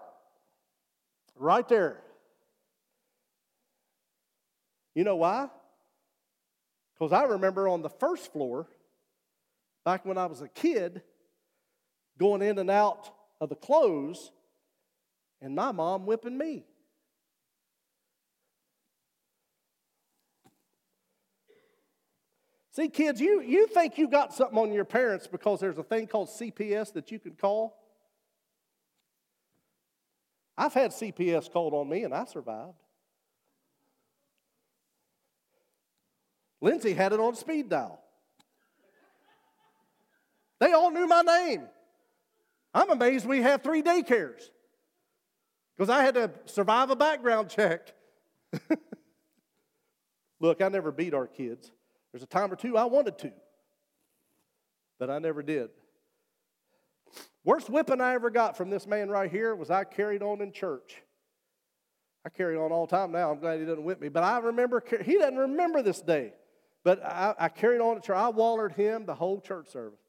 right 1.35 1.67
there. 1.67 2.01
You 4.93 5.03
know 5.03 5.17
why? 5.17 5.49
Because 6.93 7.11
I 7.11 7.23
remember 7.23 7.67
on 7.67 7.81
the 7.81 7.89
first 7.89 8.31
floor, 8.31 8.67
back 9.83 10.05
when 10.05 10.17
I 10.17 10.25
was 10.25 10.41
a 10.41 10.47
kid, 10.47 11.01
going 12.17 12.41
in 12.41 12.57
and 12.57 12.71
out 12.71 13.11
of 13.41 13.49
the 13.49 13.55
clothes, 13.55 14.31
and 15.41 15.53
my 15.53 15.71
mom 15.71 16.05
whipping 16.05 16.37
me. 16.37 16.65
See, 22.71 22.89
kids, 22.89 23.21
you, 23.21 23.41
you 23.41 23.67
think 23.67 23.97
you 23.97 24.09
got 24.09 24.33
something 24.33 24.57
on 24.57 24.73
your 24.73 24.83
parents 24.83 25.27
because 25.27 25.61
there's 25.61 25.77
a 25.77 25.83
thing 25.83 26.07
called 26.07 26.27
CPS 26.27 26.91
that 26.93 27.09
you 27.09 27.19
can 27.19 27.31
call. 27.31 27.77
I've 30.57 30.73
had 30.73 30.91
CPS 30.91 31.51
called 31.51 31.73
on 31.73 31.89
me 31.89 32.03
and 32.03 32.13
I 32.13 32.25
survived. 32.25 32.77
Lindsay 36.61 36.93
had 36.93 37.13
it 37.13 37.19
on 37.19 37.35
speed 37.35 37.69
dial. 37.69 37.99
They 40.59 40.71
all 40.71 40.89
knew 40.89 41.07
my 41.07 41.21
name. 41.21 41.63
I'm 42.73 42.89
amazed 42.89 43.25
we 43.25 43.41
have 43.41 43.61
three 43.61 43.83
daycares 43.83 44.49
because 45.75 45.89
I 45.89 46.03
had 46.03 46.15
to 46.15 46.31
survive 46.45 46.89
a 46.89 46.95
background 46.95 47.49
check. 47.49 47.93
Look, 50.39 50.61
I 50.61 50.69
never 50.69 50.91
beat 50.91 51.13
our 51.13 51.27
kids. 51.27 51.71
There's 52.11 52.23
a 52.23 52.27
time 52.27 52.51
or 52.51 52.55
two 52.55 52.77
I 52.77 52.85
wanted 52.85 53.17
to, 53.19 53.31
but 54.99 55.09
I 55.09 55.19
never 55.19 55.43
did. 55.43 55.69
Worst 57.45 57.69
whipping 57.69 58.01
I 58.01 58.15
ever 58.15 58.31
got 58.31 58.57
from 58.57 58.71
this 58.71 58.87
man 58.87 59.07
right 59.07 59.29
here 59.29 59.55
was 59.55 59.69
I 59.69 59.83
carried 59.83 60.23
on 60.23 60.41
in 60.41 60.51
church. 60.51 61.01
I 62.25 62.29
carry 62.29 62.57
on 62.57 62.71
all 62.71 62.87
the 62.87 62.95
time 62.95 63.11
now. 63.11 63.31
I'm 63.31 63.39
glad 63.39 63.59
he 63.59 63.67
doesn't 63.67 63.83
whip 63.83 64.01
me. 64.01 64.09
But 64.09 64.23
I 64.23 64.39
remember, 64.39 64.83
he 65.05 65.19
doesn't 65.19 65.37
remember 65.37 65.83
this 65.83 66.01
day. 66.01 66.33
But 66.83 67.05
I, 67.05 67.35
I 67.37 67.49
carried 67.49 67.81
on 67.81 67.97
at 67.97 68.03
church. 68.03 68.17
I 68.17 68.29
wallered 68.29 68.73
him 68.73 69.05
the 69.05 69.13
whole 69.13 69.39
church 69.39 69.69
service. 69.69 69.99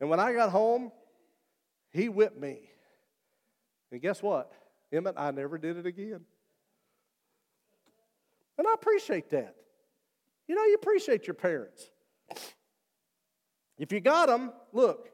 And 0.00 0.08
when 0.08 0.18
I 0.18 0.32
got 0.32 0.48
home, 0.48 0.90
he 1.90 2.08
whipped 2.08 2.40
me. 2.40 2.70
And 3.92 4.00
guess 4.00 4.22
what? 4.22 4.50
Emmett, 4.90 5.16
I 5.18 5.30
never 5.30 5.58
did 5.58 5.76
it 5.76 5.84
again. 5.84 6.20
And 8.56 8.66
I 8.66 8.72
appreciate 8.72 9.28
that. 9.30 9.54
You 10.46 10.54
know, 10.54 10.64
you 10.64 10.74
appreciate 10.74 11.26
your 11.26 11.34
parents. 11.34 11.90
If 13.76 13.92
you 13.92 14.00
got 14.00 14.28
them, 14.28 14.52
look, 14.72 15.10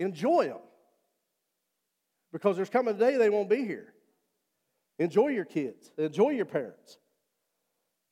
enjoy 0.00 0.46
them. 0.46 0.58
Because 2.32 2.56
there's 2.56 2.70
coming 2.70 2.94
a 2.94 2.98
day 2.98 3.16
they 3.16 3.30
won't 3.30 3.50
be 3.50 3.64
here. 3.64 3.92
Enjoy 4.98 5.28
your 5.28 5.44
kids, 5.44 5.90
enjoy 5.98 6.30
your 6.30 6.44
parents. 6.44 6.98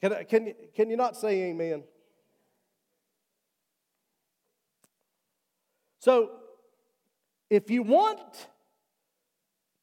Can, 0.01 0.25
can, 0.29 0.55
can 0.75 0.91
you 0.91 0.97
not 0.97 1.17
say 1.17 1.51
amen? 1.51 1.85
So, 6.01 6.31
if 7.51 7.71
you 7.71 7.83
want 7.83 8.49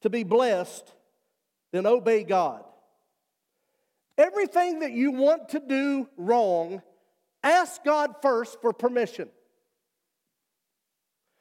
to 0.00 0.10
be 0.10 0.24
blessed, 0.24 0.92
then 1.70 1.86
obey 1.86 2.24
God. 2.24 2.64
Everything 4.16 4.80
that 4.80 4.90
you 4.90 5.12
want 5.12 5.50
to 5.50 5.60
do 5.60 6.08
wrong, 6.16 6.82
ask 7.42 7.84
God 7.84 8.16
first 8.20 8.60
for 8.60 8.72
permission 8.72 9.28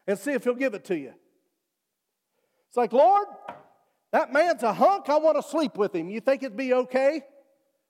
and 0.05 0.19
see 0.19 0.31
if 0.31 0.43
He'll 0.43 0.53
give 0.53 0.75
it 0.75 0.85
to 0.85 0.97
you. 0.97 1.13
It's 2.77 2.93
like, 2.93 2.93
Lord, 2.93 3.25
that 4.11 4.31
man's 4.31 4.61
a 4.61 4.71
hunk. 4.71 5.09
I 5.09 5.17
want 5.17 5.35
to 5.35 5.41
sleep 5.41 5.79
with 5.79 5.95
him. 5.95 6.11
You 6.11 6.19
think 6.19 6.43
it'd 6.43 6.55
be 6.55 6.75
okay? 6.75 7.23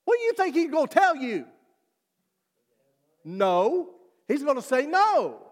What 0.06 0.18
do 0.18 0.24
you 0.24 0.32
think 0.32 0.56
he's 0.56 0.72
going 0.72 0.88
to 0.88 0.94
tell 0.94 1.14
you? 1.14 1.46
No. 3.26 3.90
He's 4.30 4.44
going 4.44 4.56
to 4.56 4.62
say 4.62 4.86
no. 4.86 5.46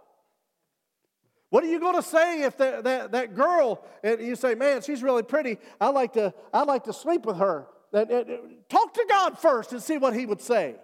What 1.49 1.65
are 1.65 1.67
you 1.67 1.81
going 1.81 1.97
to 1.97 2.01
say 2.01 2.43
if 2.43 2.55
that, 2.59 2.85
that, 2.85 3.11
that 3.11 3.35
girl, 3.35 3.83
and 4.05 4.21
you 4.21 4.37
say, 4.37 4.55
man, 4.55 4.81
she's 4.81 5.03
really 5.03 5.23
pretty, 5.23 5.57
I 5.81 5.89
like 5.89 6.13
to, 6.13 6.33
I 6.53 6.63
like 6.63 6.85
to 6.85 6.93
sleep 6.93 7.25
with 7.25 7.35
her. 7.35 7.67
Talk 8.69 8.93
to 8.93 9.05
God 9.09 9.37
first 9.37 9.73
and 9.73 9.83
see 9.83 9.97
what 9.97 10.13
he 10.13 10.25
would 10.25 10.41
say. 10.41 10.75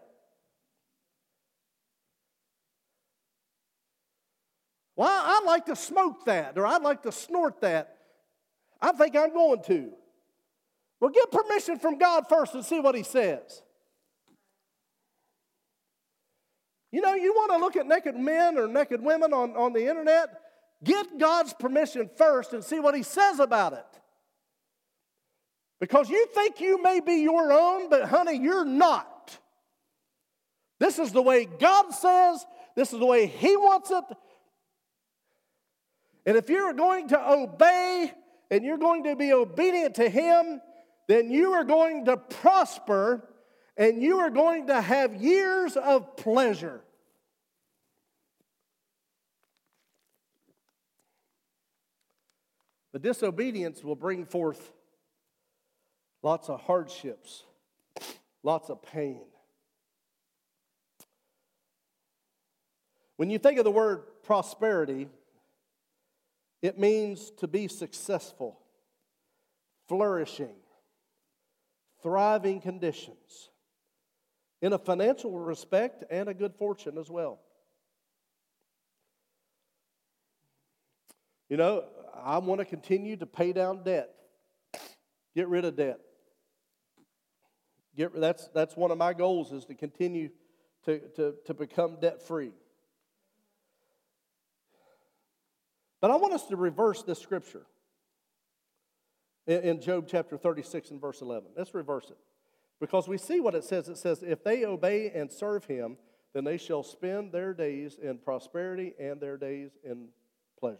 Well, 4.97 5.07
I'd 5.07 5.45
like 5.45 5.67
to 5.67 5.75
smoke 5.77 6.25
that, 6.25 6.57
or 6.57 6.67
I'd 6.67 6.81
like 6.81 7.03
to 7.03 7.13
snort 7.13 7.61
that. 7.61 7.99
I 8.81 8.91
think 8.93 9.15
I'm 9.15 9.33
going 9.33 9.61
to. 9.63 9.91
Well, 10.99 11.11
get 11.11 11.31
permission 11.31 11.79
from 11.79 11.97
God 11.97 12.25
first 12.29 12.53
and 12.53 12.65
see 12.65 12.79
what 12.79 12.95
He 12.95 13.03
says. 13.03 13.61
You 16.91 17.01
know, 17.01 17.13
you 17.13 17.33
want 17.33 17.51
to 17.53 17.57
look 17.57 17.75
at 17.75 17.87
naked 17.87 18.15
men 18.15 18.57
or 18.57 18.67
naked 18.67 19.01
women 19.01 19.33
on, 19.33 19.55
on 19.55 19.73
the 19.73 19.87
internet? 19.87 20.29
Get 20.83 21.19
God's 21.19 21.53
permission 21.53 22.09
first 22.17 22.53
and 22.53 22.63
see 22.63 22.79
what 22.79 22.95
He 22.95 23.03
says 23.03 23.39
about 23.39 23.73
it. 23.73 23.85
Because 25.79 26.09
you 26.09 26.27
think 26.27 26.59
you 26.59 26.81
may 26.81 26.99
be 26.99 27.15
your 27.15 27.51
own, 27.51 27.89
but 27.89 28.07
honey, 28.07 28.37
you're 28.37 28.65
not. 28.65 29.39
This 30.79 30.99
is 30.99 31.11
the 31.11 31.21
way 31.21 31.45
God 31.45 31.91
says, 31.91 32.45
this 32.75 32.93
is 32.93 32.99
the 32.99 33.05
way 33.05 33.25
He 33.25 33.55
wants 33.55 33.89
it. 33.89 34.03
And 36.25 36.37
if 36.37 36.49
you're 36.49 36.73
going 36.73 37.07
to 37.09 37.31
obey 37.31 38.13
and 38.51 38.65
you're 38.65 38.77
going 38.77 39.05
to 39.05 39.15
be 39.15 39.31
obedient 39.31 39.95
to 39.95 40.09
Him, 40.09 40.61
then 41.07 41.31
you 41.31 41.53
are 41.53 41.63
going 41.63 42.05
to 42.05 42.17
prosper 42.17 43.27
and 43.77 44.03
you 44.03 44.19
are 44.19 44.29
going 44.29 44.67
to 44.67 44.79
have 44.79 45.15
years 45.15 45.77
of 45.77 46.17
pleasure. 46.17 46.81
The 52.91 52.99
disobedience 52.99 53.83
will 53.83 53.95
bring 53.95 54.25
forth 54.25 54.73
lots 56.21 56.49
of 56.49 56.61
hardships, 56.61 57.45
lots 58.43 58.69
of 58.69 58.81
pain. 58.83 59.21
When 63.15 63.29
you 63.29 63.39
think 63.39 63.59
of 63.59 63.63
the 63.63 63.71
word 63.71 64.03
prosperity, 64.23 65.07
it 66.61 66.77
means 66.77 67.31
to 67.39 67.47
be 67.47 67.67
successful, 67.67 68.59
flourishing, 69.87 70.55
thriving 72.03 72.61
conditions 72.61 73.49
in 74.61 74.73
a 74.73 74.77
financial 74.77 75.31
respect 75.39 76.03
and 76.11 76.29
a 76.29 76.33
good 76.33 76.53
fortune 76.55 76.97
as 76.97 77.09
well. 77.09 77.39
You 81.49 81.57
know, 81.57 81.83
I 82.23 82.37
want 82.37 82.59
to 82.59 82.65
continue 82.65 83.17
to 83.17 83.25
pay 83.25 83.51
down 83.51 83.83
debt, 83.83 84.09
get 85.35 85.47
rid 85.47 85.65
of 85.65 85.75
debt. 85.75 85.99
Get, 87.97 88.17
that's, 88.17 88.47
that's 88.53 88.77
one 88.77 88.89
of 88.91 88.97
my 88.97 89.13
goals 89.13 89.51
is 89.51 89.65
to 89.65 89.75
continue 89.75 90.29
to, 90.85 90.99
to, 91.15 91.33
to 91.45 91.53
become 91.53 91.97
debt 91.99 92.21
free. 92.21 92.53
But 96.01 96.09
I 96.09 96.15
want 96.15 96.33
us 96.33 96.47
to 96.47 96.55
reverse 96.55 97.03
this 97.03 97.19
scripture 97.19 97.61
in, 99.45 99.79
Job 99.79 100.07
chapter 100.09 100.37
36 100.37 100.91
and 100.91 100.99
verse 100.99 101.21
11. 101.21 101.49
Let's 101.55 101.73
reverse 101.73 102.09
it. 102.09 102.17
Because 102.79 103.07
we 103.07 103.19
see 103.19 103.39
what 103.39 103.53
it 103.53 103.63
says. 103.63 103.87
It 103.87 103.97
says, 103.97 104.23
If 104.23 104.43
they 104.43 104.65
obey 104.65 105.11
and 105.13 105.31
serve 105.31 105.65
him, 105.65 105.97
then 106.33 106.43
they 106.43 106.57
shall 106.57 106.81
spend 106.81 107.31
their 107.31 107.53
days 107.53 107.97
in 108.01 108.17
prosperity 108.17 108.93
and 108.99 109.21
their 109.21 109.37
days 109.37 109.71
in 109.83 110.07
pleasure. 110.59 110.79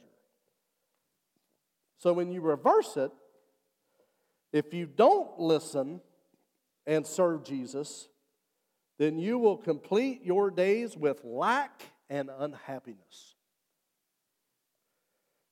So 2.00 2.14
when 2.14 2.32
you 2.32 2.42
reverse 2.42 2.98
it, 2.98 3.12
if 4.52 4.74
you 4.74 4.88
don't 4.88 5.40
listen 5.40 6.02
and 6.88 7.06
serve 7.06 7.44
Jesus, 7.44 8.08
then 8.98 9.20
you 9.20 9.38
will 9.38 9.58
complete 9.58 10.22
your 10.24 10.50
days 10.50 10.98
with 10.98 11.24
lack 11.24 11.84
and 12.10 12.30
unhappiness. 12.36 13.36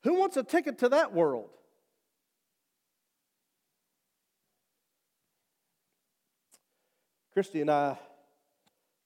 Who 0.03 0.15
wants 0.15 0.37
a 0.37 0.43
ticket 0.43 0.79
to 0.79 0.89
that 0.89 1.13
world? 1.13 1.49
Christy 7.33 7.61
and 7.61 7.69
I 7.69 7.97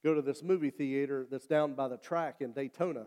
go 0.04 0.14
to 0.14 0.22
this 0.22 0.44
movie 0.44 0.70
theater 0.70 1.26
that's 1.30 1.46
down 1.46 1.74
by 1.74 1.88
the 1.88 1.98
track 1.98 2.38
in 2.40 2.52
Daytona. 2.52 3.06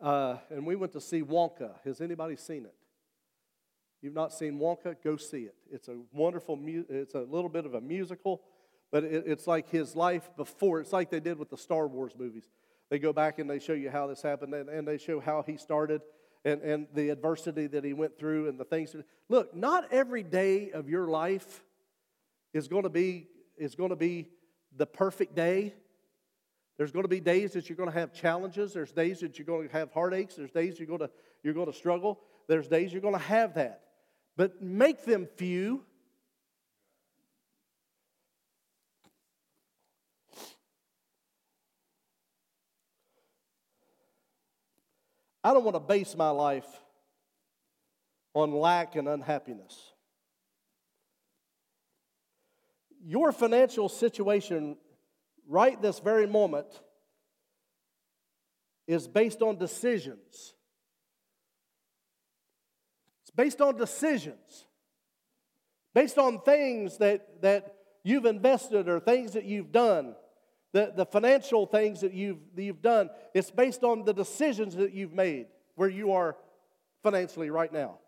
Uh, 0.00 0.36
and 0.50 0.66
we 0.66 0.76
went 0.76 0.92
to 0.92 1.00
see 1.00 1.22
Wonka. 1.22 1.72
Has 1.84 2.00
anybody 2.00 2.36
seen 2.36 2.64
it? 2.64 2.74
You've 4.02 4.14
not 4.14 4.32
seen 4.32 4.58
Wonka? 4.58 4.96
Go 5.02 5.16
see 5.16 5.42
it. 5.42 5.54
It's 5.70 5.88
a 5.88 5.96
wonderful, 6.12 6.56
mu- 6.56 6.84
it's 6.88 7.14
a 7.14 7.20
little 7.20 7.48
bit 7.48 7.64
of 7.64 7.74
a 7.74 7.80
musical, 7.80 8.42
but 8.90 9.04
it, 9.04 9.24
it's 9.26 9.46
like 9.46 9.70
his 9.70 9.96
life 9.96 10.28
before. 10.36 10.80
It's 10.80 10.92
like 10.92 11.10
they 11.10 11.20
did 11.20 11.38
with 11.38 11.50
the 11.50 11.56
Star 11.56 11.86
Wars 11.86 12.12
movies. 12.18 12.48
They 12.90 12.98
go 12.98 13.12
back 13.12 13.38
and 13.38 13.48
they 13.48 13.58
show 13.58 13.72
you 13.72 13.90
how 13.90 14.06
this 14.06 14.20
happened, 14.20 14.52
and, 14.52 14.68
and 14.68 14.86
they 14.86 14.98
show 14.98 15.20
how 15.20 15.42
he 15.46 15.56
started 15.56 16.02
and, 16.44 16.60
and 16.62 16.86
the 16.94 17.08
adversity 17.08 17.66
that 17.68 17.84
he 17.84 17.92
went 17.92 18.18
through 18.18 18.48
and 18.48 18.58
the 18.58 18.64
things. 18.64 18.92
That, 18.92 19.04
Look, 19.28 19.54
not 19.54 19.92
every 19.92 20.22
day 20.22 20.70
of 20.70 20.88
your 20.88 21.08
life 21.08 21.64
is 22.52 22.68
going 22.68 22.82
to 22.82 22.90
be, 22.90 23.28
is 23.56 23.74
going 23.74 23.90
to 23.90 23.96
be 23.96 24.28
the 24.76 24.86
perfect 24.86 25.34
day. 25.34 25.74
There's 26.76 26.90
going 26.90 27.04
to 27.04 27.08
be 27.08 27.20
days 27.20 27.52
that 27.52 27.68
you're 27.68 27.76
going 27.76 27.90
to 27.90 27.98
have 27.98 28.12
challenges. 28.12 28.72
There's 28.72 28.92
days 28.92 29.20
that 29.20 29.38
you're 29.38 29.46
going 29.46 29.68
to 29.68 29.72
have 29.72 29.92
heartaches. 29.92 30.36
There's 30.36 30.50
days 30.50 30.78
you're 30.78 30.88
going 30.88 31.00
to, 31.00 31.10
you're 31.42 31.54
going 31.54 31.70
to 31.70 31.72
struggle. 31.72 32.20
There's 32.48 32.68
days 32.68 32.92
you're 32.92 33.02
going 33.02 33.14
to 33.14 33.20
have 33.20 33.54
that. 33.54 33.82
But 34.36 34.60
make 34.60 35.04
them 35.04 35.28
few. 35.36 35.84
I 45.44 45.52
don't 45.52 45.62
want 45.62 45.74
to 45.74 45.80
base 45.80 46.16
my 46.16 46.30
life 46.30 46.66
on 48.32 48.50
lack 48.50 48.96
and 48.96 49.06
unhappiness. 49.06 49.78
Your 53.04 53.30
financial 53.30 53.90
situation 53.90 54.78
right 55.46 55.80
this 55.80 55.98
very 55.98 56.26
moment 56.26 56.66
is 58.86 59.06
based 59.06 59.42
on 59.42 59.58
decisions. 59.58 60.54
It's 63.22 63.30
based 63.36 63.60
on 63.60 63.76
decisions, 63.76 64.64
based 65.94 66.16
on 66.16 66.40
things 66.40 66.96
that, 66.98 67.42
that 67.42 67.74
you've 68.02 68.24
invested 68.24 68.88
or 68.88 68.98
things 68.98 69.32
that 69.32 69.44
you've 69.44 69.72
done 69.72 70.14
the, 70.74 70.92
the 70.94 71.06
financial 71.06 71.66
things 71.66 72.00
that 72.00 72.12
you've, 72.12 72.40
that 72.56 72.62
you've 72.64 72.82
done, 72.82 73.08
it's 73.32 73.52
based 73.52 73.84
on 73.84 74.04
the 74.04 74.12
decisions 74.12 74.74
that 74.74 74.92
you've 74.92 75.12
made 75.12 75.46
where 75.76 75.88
you 75.88 76.10
are 76.12 76.36
financially 77.04 77.48
right 77.48 77.72
now. 77.72 77.98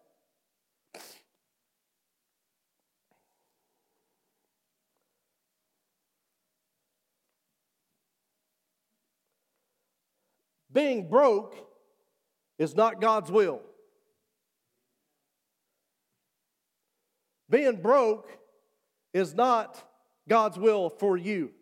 Being 10.73 11.09
broke 11.09 11.55
is 12.59 12.75
not 12.75 13.01
God's 13.01 13.31
will. 13.31 13.63
Being 17.49 17.77
broke 17.77 18.29
is 19.15 19.37
not 19.37 19.89
God's 20.29 20.59
will 20.59 20.91
for 20.91 21.17
you. 21.17 21.53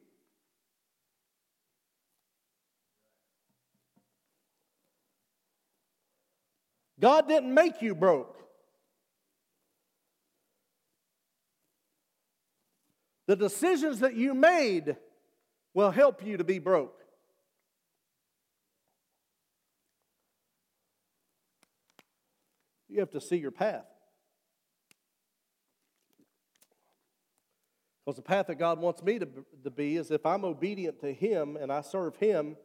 God 7.04 7.28
didn't 7.28 7.52
make 7.52 7.82
you 7.82 7.94
broke. 7.94 8.34
The 13.26 13.36
decisions 13.36 14.00
that 14.00 14.14
you 14.14 14.32
made 14.32 14.96
will 15.74 15.90
help 15.90 16.24
you 16.24 16.38
to 16.38 16.44
be 16.44 16.58
broke. 16.58 16.98
You 22.88 23.00
have 23.00 23.10
to 23.10 23.20
see 23.20 23.36
your 23.36 23.50
path. 23.50 23.84
Because 28.06 28.16
the 28.16 28.22
path 28.22 28.46
that 28.46 28.54
God 28.54 28.78
wants 28.78 29.02
me 29.02 29.18
to, 29.18 29.28
to 29.62 29.70
be 29.70 29.96
is 29.98 30.10
if 30.10 30.24
I'm 30.24 30.46
obedient 30.46 31.00
to 31.00 31.12
Him 31.12 31.58
and 31.60 31.70
I 31.70 31.82
serve 31.82 32.16
Him, 32.16 32.56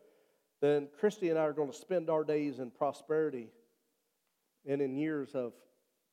then 0.61 0.87
Christy 0.97 1.29
and 1.29 1.37
I 1.37 1.41
are 1.41 1.51
going 1.51 1.71
to 1.71 1.77
spend 1.77 2.09
our 2.09 2.23
days 2.23 2.59
in 2.59 2.71
prosperity 2.71 3.49
and 4.65 4.81
in 4.81 4.95
years 4.95 5.33
of 5.35 5.53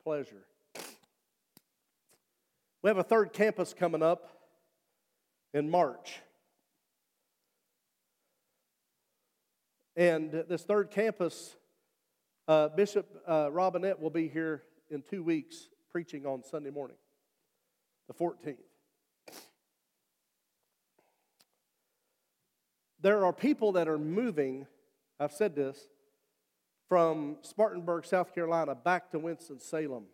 pleasure. 0.02 0.46
We 2.82 2.88
have 2.88 2.98
a 2.98 3.02
third 3.02 3.32
campus 3.32 3.74
coming 3.74 4.02
up 4.02 4.28
in 5.52 5.70
March. 5.70 6.20
And 9.96 10.30
this 10.30 10.62
third 10.62 10.90
campus, 10.90 11.56
uh, 12.46 12.68
Bishop 12.68 13.06
uh, 13.26 13.50
Robinette 13.50 13.98
will 14.00 14.10
be 14.10 14.28
here 14.28 14.62
in 14.90 15.02
two 15.02 15.22
weeks 15.22 15.68
preaching 15.90 16.26
on 16.26 16.44
Sunday 16.44 16.70
morning, 16.70 16.98
the 18.06 18.14
14th. 18.14 18.56
There 23.00 23.24
are 23.24 23.32
people 23.32 23.72
that 23.72 23.88
are 23.88 23.98
moving, 23.98 24.66
I've 25.18 25.32
said 25.32 25.54
this, 25.54 25.88
from 26.88 27.36
Spartanburg, 27.42 28.04
South 28.06 28.34
Carolina, 28.34 28.74
back 28.74 29.10
to 29.10 29.18
Winston-Salem 29.18 30.04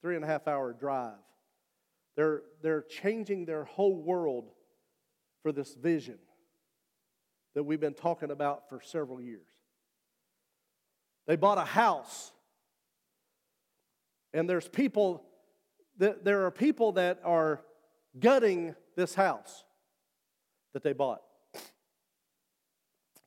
three 0.00 0.16
and 0.16 0.24
a 0.24 0.28
half 0.28 0.46
hour 0.46 0.72
drive. 0.72 1.14
They're, 2.16 2.42
they're 2.62 2.82
changing 2.82 3.44
their 3.44 3.64
whole 3.64 3.96
world 3.96 4.50
for 5.42 5.52
this 5.52 5.74
vision 5.74 6.18
that 7.54 7.64
we've 7.64 7.80
been 7.80 7.94
talking 7.94 8.30
about 8.30 8.68
for 8.68 8.80
several 8.80 9.20
years. 9.20 9.48
They 11.26 11.36
bought 11.36 11.58
a 11.58 11.64
house, 11.64 12.32
and 14.32 14.48
there's 14.48 14.68
people, 14.68 15.24
that, 15.98 16.24
there 16.24 16.44
are 16.46 16.50
people 16.50 16.92
that 16.92 17.20
are 17.24 17.62
gutting 18.18 18.74
this 18.96 19.14
house 19.14 19.64
that 20.72 20.82
they 20.82 20.92
bought, 20.92 21.22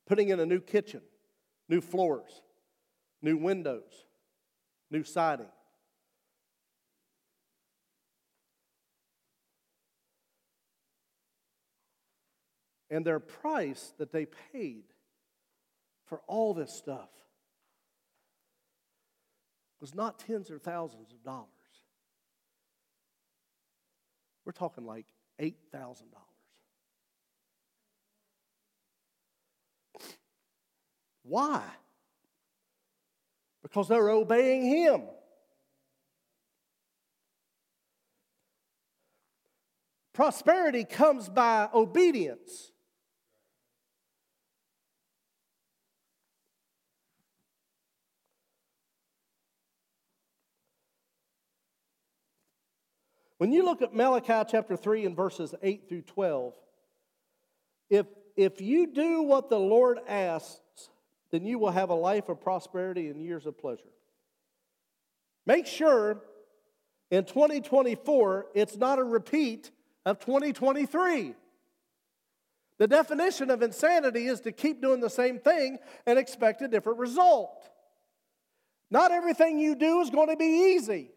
putting 0.06 0.28
in 0.28 0.40
a 0.40 0.46
new 0.46 0.60
kitchen, 0.60 1.00
new 1.68 1.80
floors, 1.80 2.42
new 3.22 3.36
windows, 3.36 4.06
new 4.90 5.04
siding. 5.04 5.46
And 12.90 13.04
their 13.04 13.20
price 13.20 13.92
that 13.98 14.12
they 14.12 14.26
paid 14.52 14.84
for 16.06 16.22
all 16.26 16.54
this 16.54 16.72
stuff 16.72 17.10
was 19.80 19.94
not 19.94 20.18
tens 20.18 20.50
or 20.50 20.58
thousands 20.58 21.12
of 21.12 21.22
dollars. 21.22 21.48
We're 24.44 24.52
talking 24.52 24.86
like 24.86 25.06
$8,000. 25.40 26.02
Why? 31.22 31.62
Because 33.68 33.88
they're 33.88 34.08
obeying 34.08 34.64
Him. 34.64 35.02
Prosperity 40.14 40.84
comes 40.84 41.28
by 41.28 41.68
obedience. 41.72 42.72
When 53.36 53.52
you 53.52 53.64
look 53.64 53.82
at 53.82 53.94
Malachi 53.94 54.42
chapter 54.50 54.76
3 54.76 55.06
and 55.06 55.16
verses 55.16 55.54
8 55.62 55.88
through 55.88 56.02
12, 56.02 56.54
if, 57.88 58.06
if 58.36 58.60
you 58.60 58.88
do 58.88 59.22
what 59.22 59.48
the 59.48 59.60
Lord 59.60 59.98
asks, 60.08 60.90
then 61.30 61.44
you 61.44 61.58
will 61.58 61.70
have 61.70 61.90
a 61.90 61.94
life 61.94 62.28
of 62.28 62.40
prosperity 62.40 63.08
and 63.08 63.22
years 63.22 63.46
of 63.46 63.58
pleasure. 63.58 63.92
Make 65.46 65.66
sure 65.66 66.20
in 67.10 67.24
2024 67.24 68.46
it's 68.54 68.76
not 68.76 68.98
a 68.98 69.04
repeat 69.04 69.70
of 70.04 70.18
2023. 70.20 71.34
The 72.78 72.86
definition 72.86 73.50
of 73.50 73.62
insanity 73.62 74.26
is 74.26 74.40
to 74.42 74.52
keep 74.52 74.80
doing 74.80 75.00
the 75.00 75.10
same 75.10 75.38
thing 75.38 75.78
and 76.06 76.18
expect 76.18 76.62
a 76.62 76.68
different 76.68 76.98
result. 76.98 77.68
Not 78.90 79.10
everything 79.10 79.58
you 79.58 79.74
do 79.74 80.00
is 80.00 80.10
going 80.10 80.28
to 80.28 80.36
be 80.36 80.74
easy. 80.76 81.10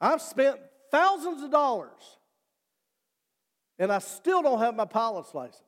I've 0.00 0.22
spent 0.22 0.58
thousands 0.90 1.42
of 1.42 1.50
dollars 1.50 2.17
and 3.78 3.92
I 3.92 3.98
still 3.98 4.42
don't 4.42 4.58
have 4.58 4.74
my 4.74 4.84
pilot's 4.84 5.34
license. 5.34 5.62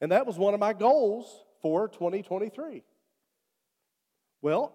And 0.00 0.12
that 0.12 0.26
was 0.26 0.38
one 0.38 0.54
of 0.54 0.60
my 0.60 0.72
goals 0.72 1.44
for 1.62 1.88
2023. 1.88 2.82
Well, 4.42 4.74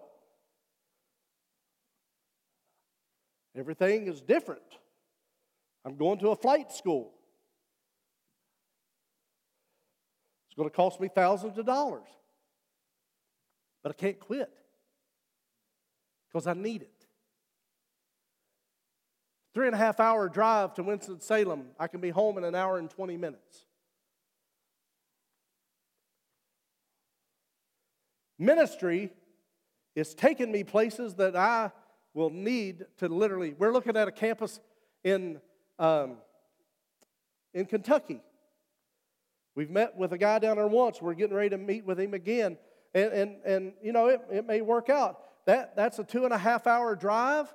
everything 3.56 4.08
is 4.08 4.20
different. 4.20 4.60
I'm 5.84 5.96
going 5.96 6.18
to 6.20 6.30
a 6.30 6.36
flight 6.36 6.72
school. 6.72 7.12
It's 10.46 10.56
going 10.56 10.68
to 10.68 10.74
cost 10.74 11.00
me 11.00 11.08
thousands 11.08 11.56
of 11.58 11.66
dollars. 11.66 12.06
But 13.82 13.90
I 13.90 13.94
can't 13.94 14.20
quit 14.20 14.50
because 16.28 16.46
I 16.46 16.52
need 16.54 16.82
it. 16.82 17.01
Three 19.54 19.66
and 19.66 19.74
a 19.74 19.78
half 19.78 20.00
hour 20.00 20.28
drive 20.28 20.74
to 20.74 20.82
Winston-Salem. 20.82 21.66
I 21.78 21.86
can 21.86 22.00
be 22.00 22.10
home 22.10 22.38
in 22.38 22.44
an 22.44 22.54
hour 22.54 22.78
and 22.78 22.88
20 22.88 23.16
minutes. 23.18 23.66
Ministry 28.38 29.10
is 29.94 30.14
taking 30.14 30.50
me 30.50 30.64
places 30.64 31.14
that 31.14 31.36
I 31.36 31.70
will 32.14 32.30
need 32.30 32.86
to 32.98 33.08
literally. 33.08 33.54
We're 33.58 33.72
looking 33.72 33.96
at 33.96 34.08
a 34.08 34.12
campus 34.12 34.58
in, 35.04 35.40
um, 35.78 36.16
in 37.52 37.66
Kentucky. 37.66 38.22
We've 39.54 39.70
met 39.70 39.96
with 39.96 40.14
a 40.14 40.18
guy 40.18 40.38
down 40.38 40.56
there 40.56 40.66
once. 40.66 41.02
We're 41.02 41.14
getting 41.14 41.36
ready 41.36 41.50
to 41.50 41.58
meet 41.58 41.84
with 41.84 42.00
him 42.00 42.14
again. 42.14 42.56
And, 42.94 43.12
and, 43.12 43.36
and 43.44 43.72
you 43.82 43.92
know, 43.92 44.06
it, 44.06 44.22
it 44.30 44.46
may 44.46 44.62
work 44.62 44.88
out. 44.88 45.20
That, 45.44 45.76
that's 45.76 45.98
a 45.98 46.04
two 46.04 46.24
and 46.24 46.32
a 46.32 46.38
half 46.38 46.66
hour 46.66 46.96
drive. 46.96 47.52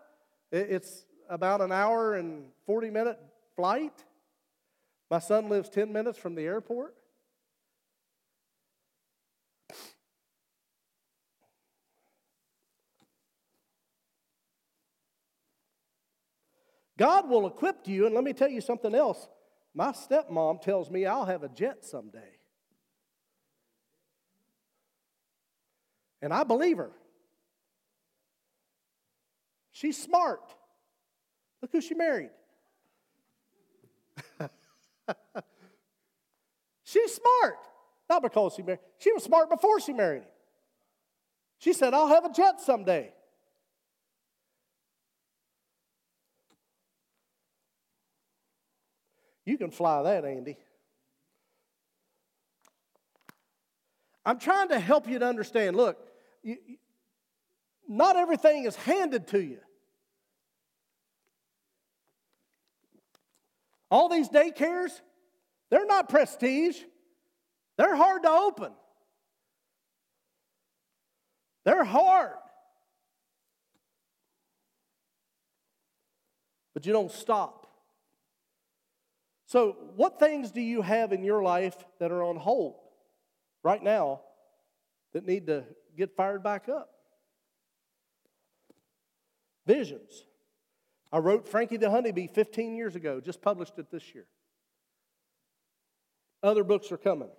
It, 0.52 0.68
it's 0.70 1.07
about 1.30 1.62
an 1.62 1.72
hour 1.72 2.16
and 2.16 2.46
40 2.66 2.90
minute 2.90 3.20
flight. 3.56 4.04
My 5.10 5.20
son 5.20 5.50
lives 5.50 5.70
10 5.70 5.92
minutes 5.92 6.18
from 6.18 6.36
the 6.36 6.44
airport. 6.44 6.94
God 16.98 17.30
will 17.30 17.46
equip 17.46 17.88
you, 17.88 18.08
and 18.08 18.16
let 18.16 18.24
me 18.24 18.34
tell 18.34 18.50
you 18.50 18.60
something 18.60 18.96
else. 18.96 19.28
My 19.74 19.92
stepmom 19.92 20.62
tells 20.62 20.90
me 20.90 21.06
I'll 21.06 21.26
have 21.26 21.44
a 21.44 21.50
jet 21.50 21.86
someday. 21.86 22.38
And 26.22 26.34
I 26.34 26.44
believe 26.44 26.78
her. 26.78 26.92
She's 29.72 30.02
smart. 30.02 30.42
Look 31.62 31.72
who 31.72 31.82
she 31.82 31.96
married. 31.96 32.30
She's 36.84 37.14
smart. 37.14 37.58
Not 38.10 38.24
because 38.24 38.54
she 38.56 38.62
married. 38.62 38.80
She 39.00 39.12
was 39.12 39.24
smart 39.24 39.50
before 39.50 39.80
she 39.80 39.92
married 39.94 40.22
him. 40.22 40.30
She 41.60 41.74
said, 41.74 41.94
I'll 41.94 42.08
have 42.08 42.24
a 42.26 42.32
jet 42.32 42.62
someday. 42.62 43.12
You 49.46 49.58
can 49.58 49.72
fly 49.72 50.04
that, 50.04 50.26
Andy. 50.26 50.58
I'm 54.26 54.40
trying 54.40 54.68
to 54.70 54.80
help 54.80 55.08
you 55.08 55.20
to 55.20 55.26
understand. 55.26 55.78
Look, 55.78 55.98
you, 56.44 56.58
not 57.88 58.18
everything 58.18 58.66
is 58.66 58.76
handed 58.76 59.28
to 59.28 59.42
you. 59.42 59.60
All 63.90 64.10
these 64.10 64.30
daycares, 64.30 64.92
they're 65.70 65.86
not 65.86 66.10
prestige. 66.10 66.78
They're 67.78 67.96
hard 67.96 68.24
to 68.24 68.30
open. 68.30 68.72
They're 71.64 71.84
hard. 71.84 72.38
But 76.74 76.86
you 76.86 76.94
don't 76.94 77.12
stop. 77.12 77.68
So, 79.48 79.78
what 79.96 80.20
things 80.20 80.52
do 80.52 80.62
you 80.62 80.82
have 80.82 81.14
in 81.14 81.24
your 81.24 81.42
life 81.42 81.76
that 82.00 82.12
are 82.12 82.22
on 82.22 82.36
hold 82.36 82.76
right 83.64 83.82
now 83.82 84.22
that 85.14 85.26
need 85.26 85.48
to 85.48 85.64
get 85.98 86.16
fired 86.16 86.44
back 86.44 86.68
up? 86.68 86.90
Visions. 89.66 90.26
I 91.12 91.20
wrote 91.20 91.48
Frankie 91.48 91.78
the 91.78 91.90
Honeybee 91.90 92.28
15 92.28 92.76
years 92.76 92.96
ago, 92.96 93.22
just 93.22 93.42
published 93.42 93.80
it 93.80 93.90
this 93.92 94.14
year. 94.14 94.26
Other 96.44 96.64
books 96.64 96.92
are 96.92 96.98
coming. 96.98 97.30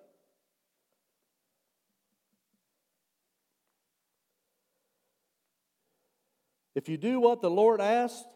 If 6.75 6.89
you 6.89 6.97
do 6.97 7.21
what 7.21 7.43
the 7.43 7.51
Lord 7.51 7.81
asked, 7.81 8.29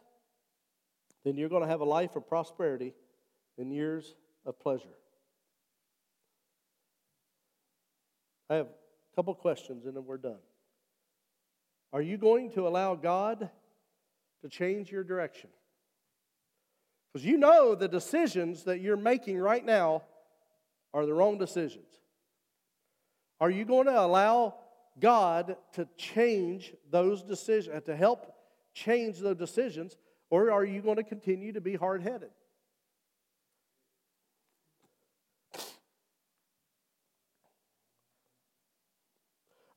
then 1.24 1.36
you're 1.36 1.48
going 1.48 1.62
to 1.62 1.68
have 1.68 1.80
a 1.80 1.84
life 1.84 2.16
of 2.16 2.26
prosperity 2.26 2.92
and 3.56 3.72
years 3.72 4.14
of 4.44 4.58
pleasure. 4.58 4.88
I 8.50 8.56
have 8.56 8.66
a 8.66 9.16
couple 9.16 9.34
questions 9.34 9.86
and 9.86 9.96
then 9.96 10.04
we're 10.04 10.16
done. 10.16 10.40
Are 11.92 12.02
you 12.02 12.16
going 12.18 12.50
to 12.52 12.66
allow 12.66 12.94
God 12.94 13.48
to 14.42 14.48
change 14.48 14.90
your 14.90 15.04
direction. 15.04 15.50
Because 17.12 17.26
you 17.26 17.36
know 17.36 17.74
the 17.74 17.88
decisions 17.88 18.64
that 18.64 18.80
you're 18.80 18.96
making 18.96 19.38
right 19.38 19.64
now 19.64 20.02
are 20.94 21.06
the 21.06 21.14
wrong 21.14 21.38
decisions. 21.38 21.88
Are 23.40 23.50
you 23.50 23.64
going 23.64 23.86
to 23.86 23.98
allow 23.98 24.54
God 24.98 25.56
to 25.72 25.88
change 25.96 26.74
those 26.90 27.22
decisions, 27.22 27.76
uh, 27.76 27.80
to 27.80 27.96
help 27.96 28.34
change 28.74 29.18
those 29.18 29.36
decisions, 29.36 29.96
or 30.30 30.50
are 30.50 30.64
you 30.64 30.80
going 30.80 30.96
to 30.96 31.02
continue 31.02 31.52
to 31.52 31.60
be 31.60 31.74
hard 31.74 32.02
headed? 32.02 32.30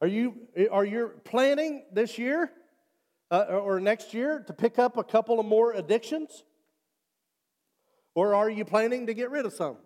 Are 0.01 0.07
you, 0.07 0.35
are 0.71 0.85
you 0.85 1.11
planning 1.23 1.85
this 1.91 2.17
year 2.17 2.51
uh, 3.35 3.57
or 3.57 3.79
next 3.79 4.13
year 4.13 4.43
to 4.47 4.53
pick 4.53 4.79
up 4.79 4.97
a 4.97 5.03
couple 5.03 5.39
of 5.39 5.45
more 5.45 5.73
addictions? 5.73 6.43
Or 8.13 8.33
are 8.33 8.49
you 8.49 8.63
planning 8.63 9.07
to 9.07 9.13
get 9.13 9.29
rid 9.29 9.45
of 9.45 9.53
some? 9.53 9.77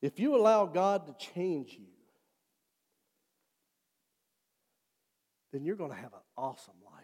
If 0.00 0.20
you 0.20 0.36
allow 0.36 0.66
God 0.66 1.06
to 1.06 1.32
change 1.32 1.72
you, 1.72 1.86
then 5.52 5.64
you're 5.64 5.76
going 5.76 5.90
to 5.90 5.96
have 5.96 6.12
an 6.12 6.20
awesome 6.36 6.74
life. 6.84 6.97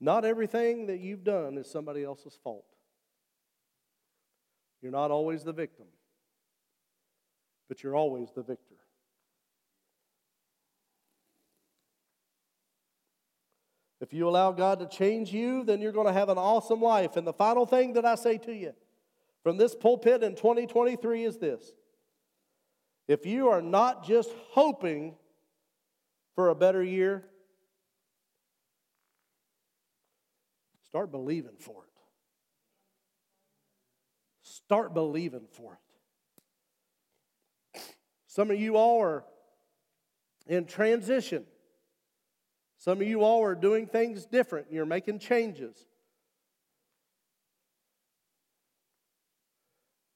Not 0.00 0.24
everything 0.24 0.86
that 0.86 1.00
you've 1.00 1.24
done 1.24 1.56
is 1.56 1.70
somebody 1.70 2.04
else's 2.04 2.38
fault. 2.42 2.66
You're 4.82 4.92
not 4.92 5.10
always 5.10 5.42
the 5.42 5.52
victim, 5.52 5.86
but 7.68 7.82
you're 7.82 7.96
always 7.96 8.30
the 8.32 8.42
victor. 8.42 8.76
If 14.00 14.12
you 14.12 14.28
allow 14.28 14.52
God 14.52 14.80
to 14.80 14.86
change 14.86 15.32
you, 15.32 15.64
then 15.64 15.80
you're 15.80 15.92
going 15.92 16.06
to 16.06 16.12
have 16.12 16.28
an 16.28 16.36
awesome 16.36 16.82
life. 16.82 17.16
And 17.16 17.26
the 17.26 17.32
final 17.32 17.64
thing 17.64 17.94
that 17.94 18.04
I 18.04 18.14
say 18.14 18.36
to 18.38 18.52
you 18.52 18.74
from 19.42 19.56
this 19.56 19.74
pulpit 19.74 20.22
in 20.22 20.34
2023 20.34 21.24
is 21.24 21.38
this 21.38 21.72
if 23.08 23.24
you 23.24 23.48
are 23.48 23.62
not 23.62 24.06
just 24.06 24.30
hoping 24.50 25.14
for 26.34 26.50
a 26.50 26.54
better 26.54 26.82
year, 26.82 27.24
start 30.96 31.10
believing 31.12 31.58
for 31.58 31.84
it. 31.84 31.90
Start 34.40 34.94
believing 34.94 35.46
for 35.52 35.78
it. 37.74 37.82
Some 38.28 38.50
of 38.50 38.58
you 38.58 38.76
all 38.76 39.02
are 39.02 39.22
in 40.46 40.64
transition. 40.64 41.44
Some 42.78 43.02
of 43.02 43.06
you 43.06 43.22
all 43.22 43.44
are 43.44 43.54
doing 43.54 43.86
things 43.86 44.24
different. 44.24 44.68
You're 44.70 44.86
making 44.86 45.18
changes. 45.18 45.76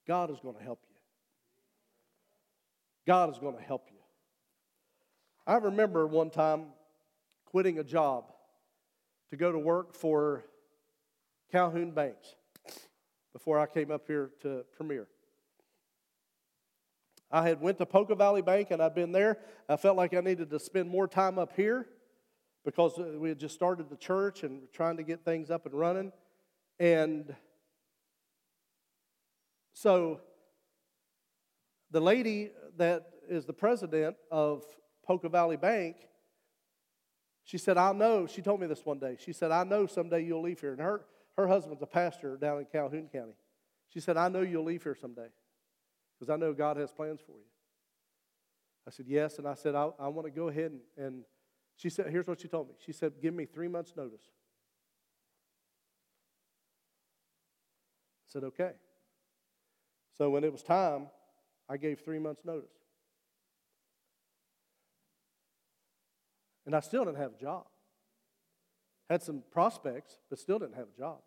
God 0.06 0.30
is 0.30 0.40
going 0.40 0.56
to 0.56 0.62
help 0.62 0.82
you. 0.88 0.96
God 3.06 3.30
is 3.30 3.38
going 3.38 3.58
to 3.58 3.62
help 3.62 3.88
you. 3.92 3.98
I 5.46 5.56
remember 5.56 6.06
one 6.06 6.30
time 6.30 6.68
quitting 7.44 7.78
a 7.78 7.84
job 7.84 8.32
to 9.28 9.36
go 9.36 9.52
to 9.52 9.58
work 9.58 9.92
for 9.92 10.46
Calhoun 11.50 11.90
Banks 11.90 12.34
before 13.32 13.58
I 13.58 13.66
came 13.66 13.90
up 13.90 14.06
here 14.06 14.30
to 14.42 14.64
Premier. 14.76 15.08
I 17.30 17.46
had 17.46 17.60
went 17.60 17.78
to 17.78 17.86
Poca 17.86 18.14
Valley 18.14 18.42
Bank 18.42 18.70
and 18.70 18.82
I'd 18.82 18.94
been 18.94 19.12
there. 19.12 19.38
I 19.68 19.76
felt 19.76 19.96
like 19.96 20.14
I 20.14 20.20
needed 20.20 20.50
to 20.50 20.58
spend 20.58 20.88
more 20.88 21.06
time 21.06 21.38
up 21.38 21.52
here 21.54 21.86
because 22.64 22.98
uh, 22.98 23.18
we 23.18 23.28
had 23.28 23.38
just 23.38 23.54
started 23.54 23.88
the 23.88 23.96
church 23.96 24.42
and 24.42 24.62
trying 24.72 24.96
to 24.96 25.02
get 25.02 25.24
things 25.24 25.50
up 25.50 25.66
and 25.66 25.74
running. 25.74 26.12
And 26.78 27.34
so 29.74 30.20
the 31.90 32.00
lady 32.00 32.50
that 32.78 33.06
is 33.28 33.46
the 33.46 33.52
president 33.52 34.16
of 34.30 34.64
Poca 35.06 35.28
Valley 35.28 35.56
Bank, 35.56 35.96
she 37.44 37.58
said, 37.58 37.76
I 37.76 37.92
know, 37.92 38.26
she 38.26 38.42
told 38.42 38.60
me 38.60 38.66
this 38.66 38.84
one 38.84 38.98
day. 38.98 39.16
She 39.18 39.32
said, 39.32 39.50
I 39.50 39.64
know 39.64 39.86
someday 39.86 40.24
you'll 40.24 40.42
leave 40.42 40.60
here. 40.60 40.72
And 40.72 40.80
her, 40.80 41.04
her 41.40 41.48
husband's 41.48 41.82
a 41.82 41.86
pastor 41.86 42.36
down 42.36 42.58
in 42.58 42.66
Calhoun 42.66 43.08
County. 43.12 43.34
She 43.88 44.00
said, 44.00 44.16
I 44.16 44.28
know 44.28 44.42
you'll 44.42 44.64
leave 44.64 44.82
here 44.82 44.94
someday 44.94 45.28
because 46.18 46.32
I 46.32 46.36
know 46.36 46.52
God 46.52 46.76
has 46.76 46.92
plans 46.92 47.20
for 47.20 47.32
you. 47.32 47.48
I 48.86 48.90
said, 48.90 49.06
Yes. 49.08 49.38
And 49.38 49.46
I 49.46 49.54
said, 49.54 49.74
I, 49.74 49.90
I 49.98 50.08
want 50.08 50.26
to 50.26 50.30
go 50.30 50.48
ahead 50.48 50.72
and, 50.72 50.80
and 50.96 51.24
she 51.80 51.88
said, 51.88 52.08
here's 52.10 52.26
what 52.26 52.38
she 52.38 52.46
told 52.46 52.68
me. 52.68 52.74
She 52.84 52.92
said, 52.92 53.14
give 53.22 53.32
me 53.32 53.46
three 53.46 53.66
months' 53.66 53.94
notice. 53.96 54.20
I 58.26 58.32
said, 58.32 58.44
okay. 58.44 58.72
So 60.18 60.28
when 60.28 60.44
it 60.44 60.52
was 60.52 60.62
time, 60.62 61.06
I 61.70 61.78
gave 61.78 62.00
three 62.00 62.18
months' 62.18 62.44
notice. 62.44 62.68
And 66.66 66.76
I 66.76 66.80
still 66.80 67.06
didn't 67.06 67.16
have 67.16 67.32
a 67.32 67.40
job. 67.40 67.64
Had 69.08 69.22
some 69.22 69.42
prospects, 69.50 70.18
but 70.28 70.38
still 70.38 70.58
didn't 70.58 70.76
have 70.76 70.88
a 70.94 70.98
job. 70.98 71.20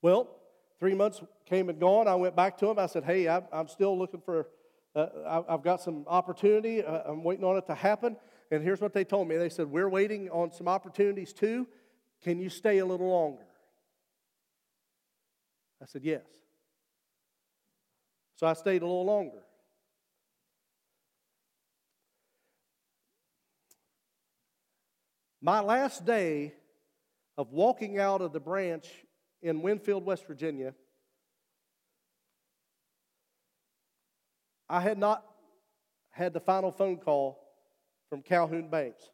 Well, 0.00 0.28
three 0.80 0.94
months 0.94 1.22
came 1.46 1.68
and 1.68 1.78
gone. 1.78 2.08
I 2.08 2.14
went 2.14 2.34
back 2.34 2.58
to 2.58 2.68
him. 2.68 2.78
I 2.78 2.86
said, 2.86 3.04
hey, 3.04 3.28
I'm 3.28 3.68
still 3.68 3.96
looking 3.96 4.20
for 4.20 4.48
uh, 4.94 5.42
I've 5.48 5.62
got 5.62 5.80
some 5.80 6.04
opportunity. 6.06 6.84
Uh, 6.84 7.00
I'm 7.06 7.24
waiting 7.24 7.44
on 7.44 7.56
it 7.56 7.66
to 7.66 7.74
happen. 7.74 8.16
And 8.50 8.62
here's 8.62 8.80
what 8.80 8.92
they 8.92 9.04
told 9.04 9.26
me 9.26 9.36
they 9.36 9.48
said, 9.48 9.70
We're 9.70 9.88
waiting 9.88 10.28
on 10.30 10.52
some 10.52 10.68
opportunities 10.68 11.32
too. 11.32 11.66
Can 12.22 12.38
you 12.38 12.50
stay 12.50 12.78
a 12.78 12.86
little 12.86 13.08
longer? 13.08 13.46
I 15.82 15.86
said, 15.86 16.02
Yes. 16.04 16.24
So 18.36 18.46
I 18.46 18.52
stayed 18.52 18.82
a 18.82 18.84
little 18.84 19.06
longer. 19.06 19.42
My 25.40 25.60
last 25.60 26.04
day 26.04 26.52
of 27.36 27.52
walking 27.52 27.98
out 27.98 28.20
of 28.20 28.32
the 28.32 28.40
branch 28.40 28.86
in 29.42 29.62
Winfield, 29.62 30.04
West 30.04 30.26
Virginia, 30.26 30.74
I 34.68 34.80
had 34.80 34.98
not 34.98 35.24
had 36.10 36.32
the 36.32 36.40
final 36.40 36.70
phone 36.70 36.98
call 36.98 37.38
from 38.08 38.22
Calhoun 38.22 38.68
Banks. 38.68 39.08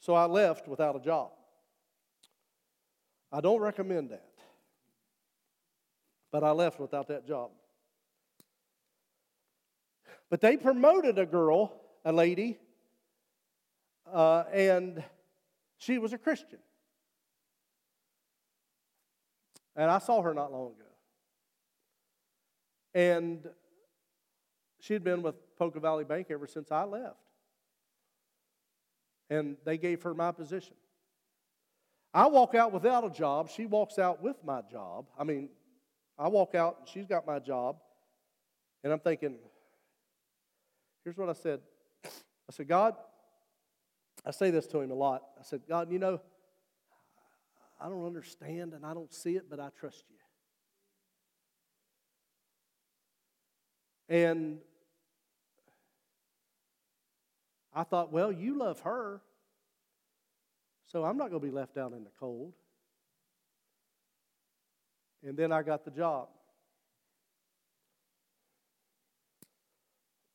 So 0.00 0.14
I 0.14 0.26
left 0.26 0.68
without 0.68 0.96
a 0.96 1.00
job. 1.00 1.30
I 3.32 3.40
don't 3.40 3.60
recommend 3.60 4.10
that. 4.10 4.30
But 6.30 6.44
I 6.44 6.52
left 6.52 6.78
without 6.78 7.08
that 7.08 7.26
job. 7.26 7.50
But 10.30 10.40
they 10.40 10.56
promoted 10.56 11.18
a 11.18 11.26
girl, 11.26 11.72
a 12.04 12.12
lady, 12.12 12.58
uh, 14.12 14.44
and 14.52 15.02
she 15.84 15.98
was 15.98 16.12
a 16.12 16.18
Christian. 16.18 16.60
And 19.76 19.90
I 19.90 19.98
saw 19.98 20.22
her 20.22 20.32
not 20.32 20.52
long 20.52 20.68
ago. 20.68 20.90
And 22.94 23.46
she'd 24.80 25.04
been 25.04 25.20
with 25.22 25.34
Poca 25.58 25.80
Valley 25.80 26.04
Bank 26.04 26.28
ever 26.30 26.46
since 26.46 26.70
I 26.70 26.84
left. 26.84 27.16
And 29.28 29.56
they 29.64 29.76
gave 29.76 30.02
her 30.02 30.14
my 30.14 30.32
position. 30.32 30.76
I 32.14 32.28
walk 32.28 32.54
out 32.54 32.72
without 32.72 33.04
a 33.04 33.10
job. 33.10 33.50
She 33.50 33.66
walks 33.66 33.98
out 33.98 34.22
with 34.22 34.36
my 34.44 34.62
job. 34.62 35.06
I 35.18 35.24
mean, 35.24 35.48
I 36.16 36.28
walk 36.28 36.54
out 36.54 36.76
and 36.80 36.88
she's 36.88 37.06
got 37.06 37.26
my 37.26 37.40
job. 37.40 37.76
And 38.84 38.92
I'm 38.92 39.00
thinking, 39.00 39.36
here's 41.02 41.16
what 41.16 41.28
I 41.28 41.32
said 41.32 41.60
I 42.04 42.52
said, 42.52 42.68
God, 42.68 42.94
I 44.26 44.30
say 44.30 44.50
this 44.50 44.66
to 44.68 44.80
him 44.80 44.90
a 44.90 44.94
lot. 44.94 45.22
I 45.38 45.42
said, 45.42 45.62
God, 45.68 45.90
you 45.90 45.98
know, 45.98 46.20
I 47.80 47.88
don't 47.88 48.06
understand 48.06 48.72
and 48.72 48.86
I 48.86 48.94
don't 48.94 49.12
see 49.12 49.36
it, 49.36 49.50
but 49.50 49.60
I 49.60 49.68
trust 49.78 50.04
you. 50.08 50.16
And 54.08 54.58
I 57.74 57.82
thought, 57.82 58.12
well, 58.12 58.30
you 58.30 58.56
love 58.58 58.80
her, 58.80 59.20
so 60.86 61.04
I'm 61.04 61.16
not 61.16 61.30
going 61.30 61.40
to 61.40 61.46
be 61.46 61.52
left 61.52 61.76
out 61.76 61.92
in 61.92 62.04
the 62.04 62.10
cold. 62.18 62.52
And 65.22 65.36
then 65.36 65.52
I 65.52 65.62
got 65.62 65.84
the 65.84 65.90
job. 65.90 66.28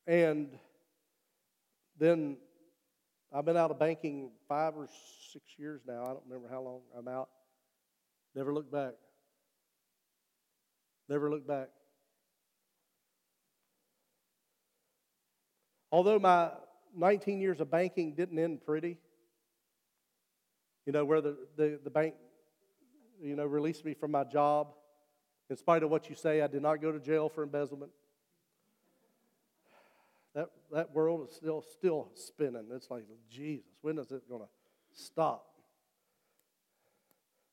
And 0.05 0.49
then 1.97 2.37
I've 3.31 3.45
been 3.45 3.57
out 3.57 3.69
of 3.69 3.77
banking 3.77 4.31
five 4.47 4.75
or 4.75 4.87
six 5.31 5.45
years 5.57 5.81
now. 5.87 6.03
I 6.03 6.07
don't 6.07 6.23
remember 6.27 6.47
how 6.49 6.61
long 6.61 6.81
I'm 6.97 7.07
out. 7.07 7.29
Never 8.35 8.53
looked 8.53 8.71
back. 8.71 8.93
Never 11.07 11.29
looked 11.29 11.47
back. 11.47 11.69
Although 15.91 16.19
my 16.19 16.51
19 16.95 17.39
years 17.39 17.59
of 17.59 17.69
banking 17.69 18.13
didn't 18.13 18.37
end 18.37 18.63
pretty, 18.63 18.97
you 20.85 20.93
know, 20.93 21.05
where 21.05 21.21
the, 21.21 21.37
the, 21.55 21.79
the 21.83 21.89
bank, 21.89 22.15
you 23.21 23.35
know, 23.35 23.45
released 23.45 23.85
me 23.85 23.93
from 23.93 24.11
my 24.11 24.23
job. 24.23 24.73
In 25.49 25.57
spite 25.57 25.83
of 25.83 25.89
what 25.89 26.09
you 26.09 26.15
say, 26.15 26.41
I 26.41 26.47
did 26.47 26.61
not 26.61 26.81
go 26.81 26.91
to 26.91 26.99
jail 26.99 27.29
for 27.29 27.43
embezzlement. 27.43 27.91
That, 30.35 30.49
that 30.71 30.93
world 30.93 31.27
is 31.27 31.35
still, 31.35 31.61
still 31.61 32.11
spinning. 32.15 32.67
It's 32.71 32.89
like, 32.89 33.03
Jesus, 33.29 33.65
when 33.81 33.97
is 33.97 34.11
it 34.11 34.27
going 34.29 34.41
to 34.41 34.47
stop? 34.93 35.45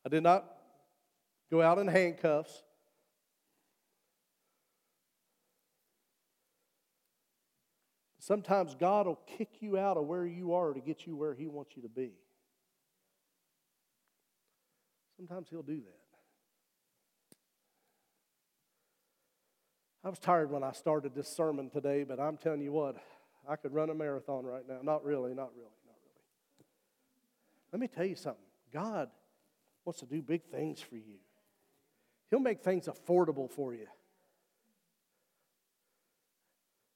I 0.04 0.08
did 0.08 0.22
not 0.22 0.44
go 1.50 1.62
out 1.62 1.78
in 1.78 1.88
handcuffs. 1.88 2.62
Sometimes 8.18 8.74
God 8.74 9.06
will 9.06 9.20
kick 9.38 9.48
you 9.60 9.78
out 9.78 9.96
of 9.96 10.06
where 10.06 10.26
you 10.26 10.54
are 10.54 10.72
to 10.72 10.80
get 10.80 11.06
you 11.06 11.16
where 11.16 11.32
He 11.32 11.46
wants 11.46 11.76
you 11.76 11.82
to 11.82 11.88
be. 11.88 12.10
Sometimes 15.16 15.48
He'll 15.48 15.62
do 15.62 15.76
that. 15.76 16.05
I 20.06 20.08
was 20.08 20.20
tired 20.20 20.52
when 20.52 20.62
I 20.62 20.70
started 20.70 21.16
this 21.16 21.26
sermon 21.26 21.68
today, 21.68 22.04
but 22.04 22.20
I'm 22.20 22.36
telling 22.36 22.60
you 22.60 22.70
what, 22.70 22.94
I 23.48 23.56
could 23.56 23.74
run 23.74 23.90
a 23.90 23.94
marathon 23.94 24.46
right 24.46 24.62
now. 24.68 24.78
Not 24.80 25.04
really, 25.04 25.34
not 25.34 25.50
really, 25.56 25.80
not 25.84 25.96
really. 26.04 26.66
Let 27.72 27.80
me 27.80 27.88
tell 27.88 28.04
you 28.04 28.14
something 28.14 28.44
God 28.72 29.10
wants 29.84 29.98
to 29.98 30.06
do 30.06 30.22
big 30.22 30.44
things 30.44 30.80
for 30.80 30.94
you, 30.94 31.18
He'll 32.30 32.38
make 32.38 32.62
things 32.62 32.86
affordable 32.86 33.50
for 33.50 33.74
you. 33.74 33.88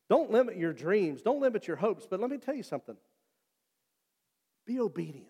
Don't 0.09 0.31
limit 0.31 0.57
your 0.57 0.73
dreams, 0.73 1.21
don't 1.21 1.41
limit 1.41 1.67
your 1.67 1.79
hopes, 1.79 2.07
but 2.09 2.21
let 2.21 2.31
me 2.31 2.39
tell 2.39 2.55
you 2.55 2.63
something. 2.63 2.97
Be 4.67 4.79
obedient. 4.79 5.27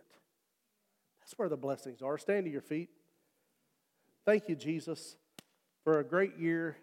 That's 1.22 1.32
where 1.38 1.48
the 1.48 1.56
blessings 1.56 2.02
are. 2.02 2.18
Stand 2.18 2.44
to 2.44 2.50
your 2.50 2.60
feet. 2.60 2.90
Thank 4.26 4.50
you, 4.50 4.54
Jesus, 4.54 5.16
for 5.82 5.98
a 5.98 6.04
great 6.04 6.36
year. 6.36 6.76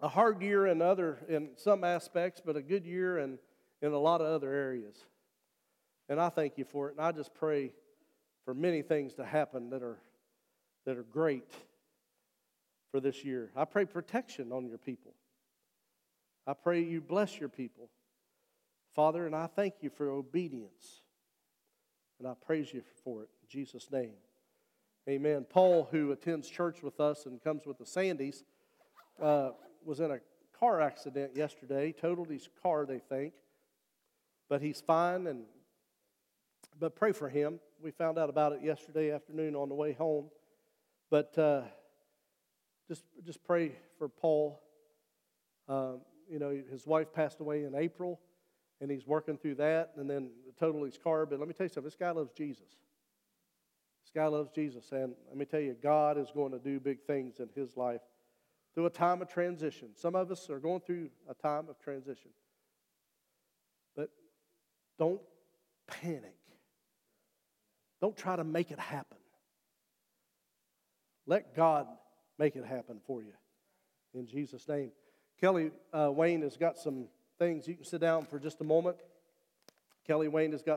A 0.00 0.08
hard 0.08 0.42
year 0.42 0.66
in 0.66 0.80
other 0.80 1.18
in 1.28 1.50
some 1.56 1.82
aspects, 1.82 2.40
but 2.44 2.56
a 2.56 2.62
good 2.62 2.86
year 2.86 3.18
in, 3.18 3.38
in 3.82 3.92
a 3.92 3.98
lot 3.98 4.20
of 4.20 4.28
other 4.28 4.52
areas. 4.52 4.96
And 6.08 6.20
I 6.20 6.28
thank 6.28 6.56
you 6.56 6.64
for 6.64 6.88
it. 6.88 6.96
And 6.96 7.04
I 7.04 7.12
just 7.12 7.34
pray 7.34 7.72
for 8.44 8.54
many 8.54 8.82
things 8.82 9.14
to 9.14 9.24
happen 9.24 9.70
that 9.70 9.82
are 9.82 9.98
that 10.86 10.96
are 10.96 11.02
great 11.02 11.52
for 12.90 13.00
this 13.00 13.24
year. 13.24 13.50
I 13.54 13.64
pray 13.64 13.84
protection 13.84 14.52
on 14.52 14.66
your 14.66 14.78
people. 14.78 15.12
I 16.46 16.54
pray 16.54 16.82
you 16.82 17.00
bless 17.00 17.38
your 17.38 17.50
people. 17.50 17.90
Father, 18.94 19.26
and 19.26 19.34
I 19.34 19.46
thank 19.46 19.74
you 19.82 19.90
for 19.90 20.08
obedience. 20.08 21.02
And 22.18 22.26
I 22.26 22.32
praise 22.34 22.72
you 22.72 22.82
for 23.04 23.22
it 23.22 23.28
in 23.42 23.48
Jesus' 23.48 23.90
name. 23.92 24.14
Amen. 25.08 25.46
Paul, 25.48 25.88
who 25.90 26.10
attends 26.12 26.48
church 26.48 26.82
with 26.82 27.00
us 27.00 27.26
and 27.26 27.42
comes 27.42 27.66
with 27.66 27.78
the 27.78 27.84
Sandys, 27.84 28.44
uh, 29.22 29.50
was 29.84 30.00
in 30.00 30.10
a 30.10 30.18
car 30.58 30.80
accident 30.80 31.36
yesterday, 31.36 31.92
totaled 31.92 32.30
his 32.30 32.48
car, 32.62 32.86
they 32.86 32.98
think. 32.98 33.34
But 34.48 34.62
he's 34.62 34.80
fine, 34.80 35.26
and 35.26 35.44
but 36.78 36.96
pray 36.96 37.12
for 37.12 37.28
him. 37.28 37.60
We 37.82 37.90
found 37.90 38.18
out 38.18 38.30
about 38.30 38.52
it 38.52 38.62
yesterday 38.62 39.12
afternoon 39.12 39.54
on 39.54 39.68
the 39.68 39.74
way 39.74 39.92
home. 39.92 40.26
But 41.10 41.36
uh, 41.38 41.62
just, 42.88 43.04
just 43.24 43.42
pray 43.44 43.72
for 43.98 44.08
Paul. 44.08 44.60
Um, 45.68 46.00
you 46.30 46.38
know, 46.38 46.56
his 46.70 46.86
wife 46.86 47.12
passed 47.12 47.40
away 47.40 47.64
in 47.64 47.74
April, 47.74 48.20
and 48.80 48.90
he's 48.90 49.06
working 49.06 49.36
through 49.38 49.56
that, 49.56 49.92
and 49.96 50.08
then 50.08 50.30
total 50.58 50.84
his 50.84 50.98
car. 50.98 51.26
But 51.26 51.38
let 51.38 51.48
me 51.48 51.54
tell 51.54 51.64
you 51.64 51.68
something 51.68 51.84
this 51.84 51.96
guy 51.96 52.10
loves 52.10 52.32
Jesus. 52.32 52.68
This 54.02 54.10
guy 54.14 54.26
loves 54.26 54.50
Jesus. 54.50 54.90
And 54.92 55.14
let 55.28 55.36
me 55.36 55.44
tell 55.44 55.60
you, 55.60 55.76
God 55.82 56.16
is 56.16 56.30
going 56.34 56.52
to 56.52 56.58
do 56.58 56.80
big 56.80 57.02
things 57.06 57.40
in 57.40 57.48
his 57.54 57.76
life 57.76 58.00
through 58.78 58.86
a 58.86 58.90
time 58.90 59.20
of 59.20 59.28
transition. 59.28 59.88
Some 59.96 60.14
of 60.14 60.30
us 60.30 60.48
are 60.50 60.60
going 60.60 60.78
through 60.78 61.10
a 61.28 61.34
time 61.34 61.68
of 61.68 61.80
transition. 61.80 62.30
But 63.96 64.08
don't 65.00 65.20
panic. 65.88 66.38
Don't 68.00 68.16
try 68.16 68.36
to 68.36 68.44
make 68.44 68.70
it 68.70 68.78
happen. 68.78 69.18
Let 71.26 71.56
God 71.56 71.88
make 72.38 72.54
it 72.54 72.64
happen 72.64 73.00
for 73.04 73.20
you. 73.20 73.32
In 74.14 74.28
Jesus' 74.28 74.68
name. 74.68 74.92
Kelly 75.40 75.72
uh, 75.92 76.12
Wayne 76.12 76.42
has 76.42 76.56
got 76.56 76.78
some 76.78 77.08
things. 77.36 77.66
You 77.66 77.74
can 77.74 77.84
sit 77.84 78.00
down 78.00 78.26
for 78.26 78.38
just 78.38 78.60
a 78.60 78.64
moment. 78.64 78.98
Kelly 80.06 80.28
Wayne 80.28 80.52
has 80.52 80.62
got 80.62 80.76